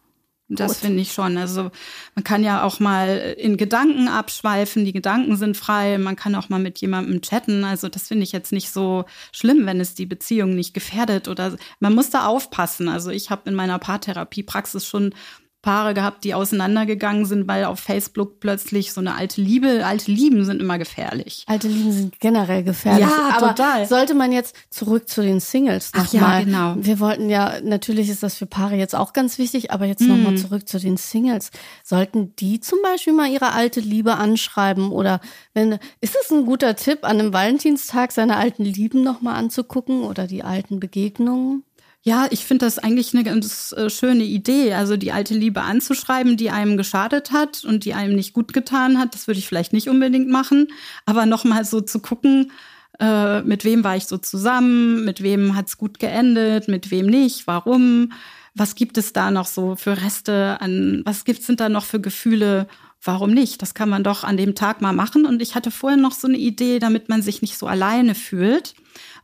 Das 0.52 0.80
finde 0.80 1.02
ich 1.02 1.14
schon. 1.14 1.38
Also 1.38 1.70
man 2.16 2.24
kann 2.24 2.44
ja 2.44 2.64
auch 2.64 2.80
mal 2.80 3.36
in 3.38 3.56
Gedanken 3.56 4.08
abschweifen. 4.08 4.84
Die 4.84 4.94
Gedanken 4.94 5.38
sind 5.38 5.56
frei. 5.56 6.00
Man 6.00 6.16
kann 6.16 6.34
auch 6.34 6.50
mal 6.50 6.58
mit 6.58 6.80
jemandem 6.82 7.22
chatten. 7.22 7.64
Also 7.64 7.88
das 7.88 8.08
finde 8.08 8.24
ich 8.24 8.32
jetzt 8.32 8.52
nicht 8.52 8.72
so 8.72 9.06
schlimm, 9.32 9.68
wenn 9.68 9.80
es 9.80 9.94
die 9.94 10.08
Beziehung 10.08 10.56
nicht 10.56 10.74
gefährdet 10.74 11.28
oder 11.28 11.56
man 11.80 11.94
muss 11.94 12.10
da 12.10 12.26
aufpassen. 12.26 12.90
Also 12.90 13.12
ich 13.12 13.30
habe 13.30 13.48
in 13.48 13.56
meiner 13.56 13.78
Paartherapiepraxis 13.78 14.88
schon 14.88 15.14
Paare 15.62 15.94
gehabt, 15.94 16.24
die 16.24 16.34
auseinandergegangen 16.34 17.26
sind, 17.26 17.48
weil 17.48 17.66
auf 17.66 17.80
Facebook 17.82 18.40
plötzlich 18.40 18.94
so 18.94 19.02
eine 19.02 19.16
alte 19.16 19.42
Liebe, 19.42 19.86
alte 19.86 20.10
Lieben 20.10 20.46
sind 20.46 20.62
immer 20.62 20.78
gefährlich. 20.78 21.44
Alte 21.48 21.68
Lieben 21.68 21.92
sind 21.92 22.20
generell 22.22 22.64
gefährlich. 22.64 23.02
Ja, 23.06 23.32
aber 23.36 23.50
total. 23.56 23.86
sollte 23.86 24.14
man 24.14 24.32
jetzt 24.32 24.56
zurück 24.70 25.10
zu 25.10 25.22
den 25.22 25.42
Singles 25.42 25.92
Ach 25.94 26.12
ja, 26.14 26.22
nochmal. 26.22 26.46
genau. 26.46 26.76
Wir 26.78 27.00
wollten 27.02 27.30
ja, 27.30 27.56
natürlich 27.62 28.10
ist 28.10 28.24
das 28.24 28.36
für 28.36 28.46
Paare 28.46 28.76
jetzt 28.76 28.96
auch 28.96 29.12
ganz 29.12 29.38
wichtig, 29.38 29.72
aber 29.72 29.86
jetzt 29.86 30.02
nochmal 30.02 30.32
Mhm. 30.34 30.38
zurück 30.38 30.68
zu 30.70 30.80
den 30.80 30.96
Singles. 30.96 31.52
Sollten 31.84 32.34
die 32.38 32.62
zum 32.62 32.80
Beispiel 32.82 33.14
mal 33.14 33.30
ihre 33.30 33.52
alte 33.52 33.82
Liebe 33.82 34.16
anschreiben 34.16 34.92
oder 34.92 35.20
wenn, 35.54 35.74
ist 36.00 36.16
es 36.24 36.32
ein 36.32 36.46
guter 36.46 36.78
Tipp, 36.78 37.00
an 37.04 37.20
einem 37.20 37.34
Valentinstag 37.34 38.14
seine 38.14 38.38
alten 38.38 38.64
Lieben 38.64 39.04
nochmal 39.04 39.36
anzugucken 39.36 40.04
oder 40.04 40.26
die 40.26 40.44
alten 40.44 40.80
Begegnungen? 40.80 41.64
Ja, 42.10 42.26
ich 42.32 42.44
finde 42.44 42.66
das 42.66 42.80
eigentlich 42.80 43.14
eine 43.14 43.24
ganz 43.24 43.72
äh, 43.72 43.88
schöne 43.92 44.24
Idee. 44.24 44.74
Also 44.74 44.98
die 44.98 45.12
alte 45.12 45.36
Liebe 45.36 45.62
anzuschreiben, 45.62 46.38
die 46.38 46.50
einem 46.50 46.76
geschadet 46.76 47.32
hat 47.32 47.64
und 47.64 47.86
die 47.86 47.94
einem 47.94 48.16
nicht 48.16 48.34
gut 48.34 48.52
getan 48.52 48.98
hat, 48.98 49.14
das 49.14 49.28
würde 49.28 49.38
ich 49.38 49.48
vielleicht 49.48 49.74
nicht 49.74 49.90
unbedingt 49.90 50.28
machen. 50.28 50.70
Aber 51.06 51.28
nochmal 51.28 51.66
so 51.66 51.82
zu 51.82 52.00
gucken, 52.00 52.52
äh, 53.00 53.44
mit 53.44 53.64
wem 53.64 53.84
war 53.84 53.96
ich 53.96 54.08
so 54.08 54.18
zusammen, 54.18 55.06
mit 55.06 55.22
wem 55.22 55.56
hat's 55.56 55.78
gut 55.78 56.00
geendet, 56.00 56.68
mit 56.68 56.90
wem 56.90 57.06
nicht, 57.06 57.46
warum, 57.46 58.12
was 58.56 58.74
gibt 58.74 58.98
es 58.98 59.14
da 59.14 59.30
noch 59.30 59.46
so 59.46 59.76
für 59.76 60.02
Reste 60.02 60.58
an, 60.62 61.04
was 61.06 61.26
gibt's 61.26 61.46
sind 61.46 61.60
da 61.60 61.70
noch 61.70 61.86
für 61.86 62.02
Gefühle, 62.02 62.68
warum 63.04 63.30
nicht? 63.30 63.62
Das 63.62 63.76
kann 63.76 63.88
man 63.88 64.04
doch 64.04 64.24
an 64.24 64.36
dem 64.36 64.56
Tag 64.56 64.82
mal 64.82 64.94
machen. 64.94 65.28
Und 65.28 65.44
ich 65.44 65.54
hatte 65.54 65.70
vorhin 65.70 66.02
noch 66.02 66.14
so 66.14 66.28
eine 66.28 66.38
Idee, 66.38 66.80
damit 66.80 67.08
man 67.08 67.22
sich 67.22 67.44
nicht 67.44 67.60
so 67.60 67.68
alleine 67.68 68.16
fühlt 68.16 68.74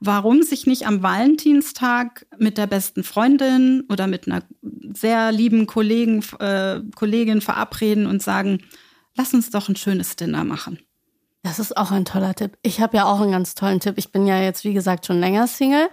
warum 0.06 0.44
sich 0.44 0.66
nicht 0.66 0.88
am 0.88 1.04
Valentinstag 1.04 2.26
mit 2.38 2.58
der 2.58 2.68
besten 2.68 3.04
Freundin 3.04 3.84
oder 3.90 4.08
mit 4.08 4.28
einer 4.28 4.44
sehr 4.94 5.32
lieben 5.32 5.68
Kollegen, 5.68 6.24
äh, 6.40 6.82
Kollegin 6.96 7.42
verabreden 7.42 8.08
und 8.08 8.22
sagen, 8.22 8.60
lass 9.16 9.34
uns 9.34 9.50
doch 9.50 9.70
ein 9.70 9.76
schönes 9.76 10.16
Dinner 10.16 10.44
machen. 10.44 10.80
Das 11.44 11.60
ist 11.60 11.78
auch 11.78 11.92
ein 11.92 12.06
toller 12.06 12.34
Tipp. 12.34 12.58
Ich 12.64 12.82
habe 12.82 12.98
ja 12.98 13.06
auch 13.06 13.22
einen 13.22 13.32
ganz 13.32 13.54
tollen 13.54 13.80
Tipp. 13.80 13.96
Ich 13.98 14.12
bin 14.12 14.26
ja 14.26 14.42
jetzt, 14.42 14.64
wie 14.64 14.74
gesagt, 14.74 15.06
schon 15.06 15.20
länger 15.20 15.46
Single. 15.46 15.90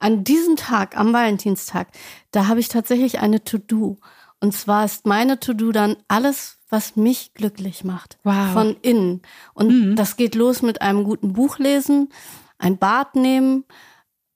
An 0.00 0.24
diesem 0.24 0.56
Tag, 0.56 0.96
am 0.96 1.12
Valentinstag, 1.12 1.88
da 2.32 2.48
habe 2.48 2.58
ich 2.58 2.68
tatsächlich 2.68 3.20
eine 3.20 3.44
To-Do. 3.44 3.98
Und 4.40 4.52
zwar 4.52 4.84
ist 4.84 5.06
meine 5.06 5.38
To-Do 5.38 5.70
dann 5.70 5.96
alles, 6.08 6.58
was 6.68 6.96
mich 6.96 7.34
glücklich 7.34 7.84
macht. 7.84 8.18
Wow. 8.24 8.52
Von 8.52 8.76
innen. 8.82 9.22
Und 9.54 9.94
das 9.94 10.16
geht 10.16 10.34
los 10.34 10.62
mit 10.62 10.82
einem 10.82 11.04
guten 11.04 11.32
Buch 11.32 11.58
lesen, 11.60 12.08
ein 12.58 12.78
Bad 12.78 13.14
nehmen, 13.16 13.64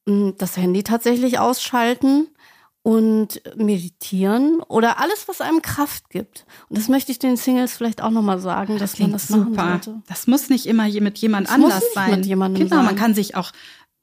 m, 0.07 0.35
das 0.39 0.57
Handy 0.57 0.83
tatsächlich 0.83 1.39
ausschalten 1.39 2.29
und 2.83 3.43
meditieren 3.57 4.61
oder 4.69 4.99
alles, 5.01 5.29
was 5.29 5.43
einem 5.43 5.61
Kraft 5.61 6.09
gibt. 6.09 6.47
Und 6.71 6.79
das 6.79 6.89
möchte 6.89 7.13
ich 7.13 7.19
den 7.19 7.37
Singles 7.37 7.75
vielleicht 7.75 8.03
auch 8.03 8.11
nochmal 8.11 8.39
sagen, 8.41 8.79
dass 8.79 8.99
man 8.99 9.13
das 9.13 9.29
machen 9.29 9.49
super. 9.51 9.81
sollte. 9.85 10.03
Das 10.09 10.27
muss 10.27 10.49
nicht 10.49 10.65
immer 10.67 10.89
mit 10.89 11.19
jemand 11.19 11.49
Das 11.49 11.59
muss 11.59 11.73
anders 11.73 11.85
nicht 11.85 11.95
sein. 11.95 12.11
mit 12.11 12.27
jemandem 12.27 12.65
genau, 12.69 12.77
man 12.77 12.87
sein. 12.87 12.97
kann 12.97 13.15
sich 13.15 13.37
auch 13.37 13.53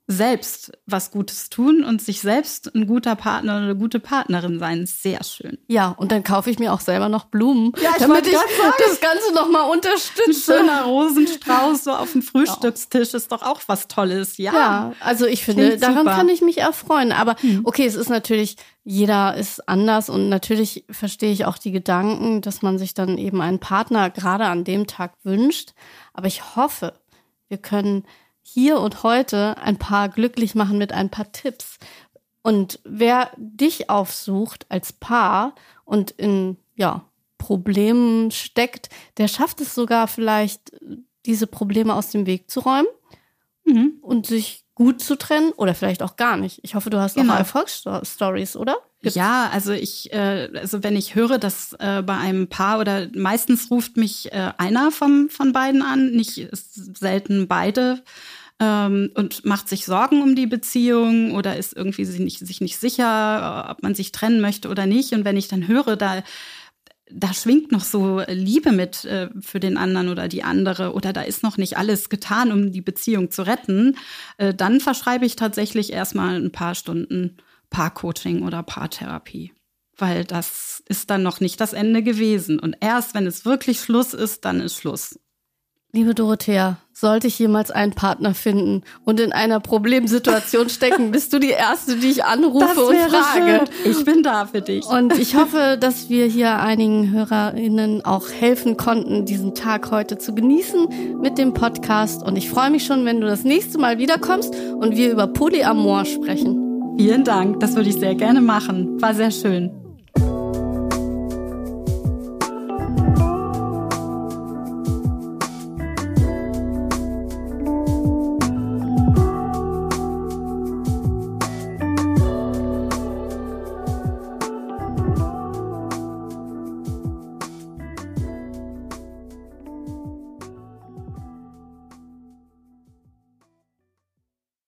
selbst 0.10 0.72
was 0.86 1.12
Gutes 1.12 1.50
tun 1.50 1.84
und 1.84 2.02
sich 2.02 2.22
selbst 2.22 2.74
ein 2.74 2.88
guter 2.88 3.18
Partner 3.18 3.58
oder 3.58 3.64
eine 3.66 3.76
gute 3.76 4.00
Partnerin 4.00 4.58
sein. 4.58 4.86
Sehr 4.86 5.22
schön. 5.26 5.58
Ja, 5.68 5.90
und 5.90 6.14
dann 6.14 6.24
kaufe 6.24 6.50
ich 6.50 6.60
mir 6.60 6.72
auch 6.72 6.80
selber 6.80 7.10
noch 7.10 7.26
Blumen, 7.26 7.74
Ja, 7.82 7.90
ich 7.92 7.98
damit 7.98 8.26
ich 8.26 8.34
sagen. 8.34 8.48
das 8.80 9.02
Ganze 9.02 9.34
nochmal 9.36 9.64
Ein 9.66 9.72
unterstütze. 9.72 10.54
schöner 10.54 10.84
Rosenstrauß 10.84 11.84
so 11.84 11.92
auf 11.92 12.14
dem 12.14 12.22
Frühstückstisch 12.22 13.14
ist 13.14 13.34
doch 13.34 13.42
auch 13.42 13.60
was 13.68 13.90
Tolles. 13.90 14.38
Ja. 14.38 14.54
Ja, 14.54 14.94
also 15.02 15.26
ich 15.26 15.44
finde, 15.44 15.68
Klingt 15.68 15.84
daran 15.84 15.98
super. 15.98 16.12
Hm. 16.12 16.18
kann 16.18 16.30
ich 16.30 16.42
mich 16.42 16.60
erfreuen. 16.60 17.12
Aber 17.12 17.36
okay, 17.66 17.86
es 17.86 17.96
ist 17.96 18.10
natürlich, 18.10 18.56
jeder 18.86 19.36
ist 19.36 19.68
anders 19.68 20.10
und 20.10 20.30
natürlich 20.30 20.86
verstehe 20.90 21.34
ich 21.34 21.44
auch 21.44 21.58
die 21.58 21.72
Gedanken, 21.72 22.40
dass 22.40 22.62
man 22.62 22.78
sich 22.80 22.94
dann 22.94 23.18
eben 23.18 23.42
einen 23.42 23.60
Partner 23.60 24.10
gerade 24.10 24.46
an 24.46 24.64
dem 24.64 24.88
Tag 24.88 25.16
wünscht. 25.24 25.74
Aber 26.14 26.28
ich 26.28 26.56
hoffe, 26.56 26.94
wir 27.50 27.58
können 27.58 28.06
hier 28.50 28.80
und 28.80 29.04
heute 29.04 29.58
ein 29.58 29.78
paar 29.78 30.08
glücklich 30.08 30.56
machen 30.56 30.78
mit 30.78 30.94
ein 30.94 31.10
paar 31.10 31.34
Tipps. 31.34 31.80
Und 32.44 32.80
wer 32.86 33.30
dich 33.36 33.90
aufsucht 33.90 34.66
als 34.70 34.94
Paar 34.94 35.54
und 35.84 36.12
in, 36.12 36.56
ja, 36.76 37.04
Problemen 37.38 38.32
steckt, 38.32 38.90
der 39.18 39.28
schafft 39.28 39.60
es 39.60 39.76
sogar 39.76 40.08
vielleicht, 40.08 40.72
diese 41.26 41.46
Probleme 41.46 41.94
aus 41.94 42.10
dem 42.12 42.26
Weg 42.26 42.50
zu 42.50 42.62
räumen 42.62 42.88
mhm. 43.66 43.98
und 44.02 44.26
sich 44.26 44.64
gut 44.76 45.02
zu 45.02 45.18
trennen 45.18 45.52
oder 45.52 45.76
vielleicht 45.76 46.02
auch 46.02 46.16
gar 46.16 46.38
nicht. 46.38 46.62
Ich 46.64 46.74
hoffe, 46.74 46.90
du 46.90 47.02
hast 47.02 47.16
genau. 47.16 47.34
auch 47.34 47.38
Erfolgsstories, 47.40 48.56
oder? 48.56 48.78
Ja, 49.16 49.50
also 49.52 49.72
ich, 49.72 50.12
äh, 50.14 50.50
also 50.54 50.84
wenn 50.84 50.96
ich 50.96 51.16
höre, 51.16 51.38
dass 51.38 51.74
äh, 51.80 52.02
bei 52.02 52.18
einem 52.18 52.48
Paar 52.48 52.80
oder 52.80 53.08
meistens 53.16 53.72
ruft 53.72 53.98
mich 53.98 54.32
äh, 54.32 54.52
einer 54.58 54.92
vom, 54.92 55.30
von 55.30 55.54
beiden 55.54 55.82
an, 55.82 56.12
nicht 56.12 56.48
selten 56.52 57.48
beide 57.48 58.04
ähm, 58.60 59.12
und 59.16 59.46
macht 59.46 59.70
sich 59.70 59.86
Sorgen 59.86 60.22
um 60.22 60.36
die 60.36 60.48
Beziehung 60.48 61.34
oder 61.34 61.58
ist 61.58 61.76
irgendwie 61.76 62.06
sich 62.06 62.20
nicht, 62.20 62.40
sich 62.40 62.62
nicht 62.62 62.78
sicher, 62.78 63.68
ob 63.70 63.84
man 63.84 63.96
sich 63.96 64.12
trennen 64.12 64.42
möchte 64.42 64.70
oder 64.70 64.86
nicht. 64.86 65.14
Und 65.14 65.26
wenn 65.26 65.38
ich 65.38 65.48
dann 65.48 65.68
höre, 65.68 65.96
da 65.96 66.24
da 67.10 67.34
schwingt 67.34 67.72
noch 67.72 67.84
so 67.84 68.22
Liebe 68.28 68.72
mit 68.72 69.06
äh, 69.06 69.30
für 69.40 69.60
den 69.60 69.78
anderen 69.78 70.10
oder 70.10 70.28
die 70.28 70.44
andere 70.44 70.94
oder 70.94 71.14
da 71.14 71.22
ist 71.22 71.44
noch 71.44 71.58
nicht 71.58 71.78
alles 71.78 72.10
getan, 72.10 72.52
um 72.52 72.72
die 72.72 72.82
Beziehung 72.82 73.32
zu 73.32 73.44
retten, 73.44 73.96
äh, 74.38 74.54
dann 74.54 74.80
verschreibe 74.80 75.26
ich 75.26 75.36
tatsächlich 75.36 75.94
erstmal 75.94 76.36
ein 76.36 76.52
paar 76.52 76.76
Stunden 76.76 77.38
Paarcoaching 77.70 78.44
oder 78.44 78.64
Paartherapie. 78.64 79.54
Weil 79.98 80.26
das 80.26 80.84
ist 80.88 81.10
dann 81.10 81.24
noch 81.24 81.40
nicht 81.40 81.60
das 81.60 81.74
Ende 81.74 82.04
gewesen. 82.04 82.60
Und 82.60 82.76
erst 82.82 83.16
wenn 83.16 83.26
es 83.26 83.46
wirklich 83.46 83.80
Schluss 83.80 84.14
ist, 84.14 84.46
dann 84.46 84.62
ist 84.62 84.76
Schluss. 84.76 85.20
Liebe 85.94 86.14
Dorothea, 86.14 86.78
sollte 86.92 87.28
ich 87.28 87.40
jemals 87.40 87.72
einen 87.72 87.94
Partner 87.94 88.34
finden 88.34 88.84
und 89.06 89.22
in 89.22 89.32
einer 89.32 89.62
Problemsituation 89.62 90.70
stecken, 90.70 91.12
bist 91.12 91.32
du 91.32 91.40
die 91.40 91.50
Erste, 91.50 91.96
die 91.96 92.10
ich 92.10 92.26
anrufe 92.26 92.84
und 92.84 92.98
frage. 92.98 93.66
Schön. 93.84 93.92
Ich 93.92 94.04
bin 94.04 94.22
da 94.22 94.46
für 94.46 94.62
dich. 94.62 94.86
Und 94.86 95.18
ich 95.18 95.36
hoffe, 95.36 95.78
dass 95.80 96.10
wir 96.10 96.26
hier 96.26 96.60
einigen 96.60 97.12
HörerInnen 97.12 98.04
auch 98.04 98.30
helfen 98.30 98.76
konnten, 98.76 99.26
diesen 99.26 99.56
Tag 99.56 99.90
heute 99.90 100.18
zu 100.18 100.36
genießen 100.36 101.22
mit 101.22 101.38
dem 101.38 101.54
Podcast. 101.54 102.22
Und 102.22 102.36
ich 102.36 102.50
freue 102.50 102.70
mich 102.70 102.86
schon, 102.86 103.06
wenn 103.06 103.22
du 103.22 103.26
das 103.26 103.46
nächste 103.46 103.78
Mal 103.78 103.98
wiederkommst 103.98 104.54
und 104.54 104.98
wir 104.98 105.10
über 105.10 105.28
Polyamor 105.28 106.04
sprechen. 106.04 106.67
Vielen 106.98 107.24
Dank, 107.24 107.60
das 107.60 107.76
würde 107.76 107.90
ich 107.90 107.96
sehr 107.96 108.16
gerne 108.16 108.42
machen. 108.42 109.00
War 109.02 109.14
sehr 109.14 109.30
schön. 109.30 109.87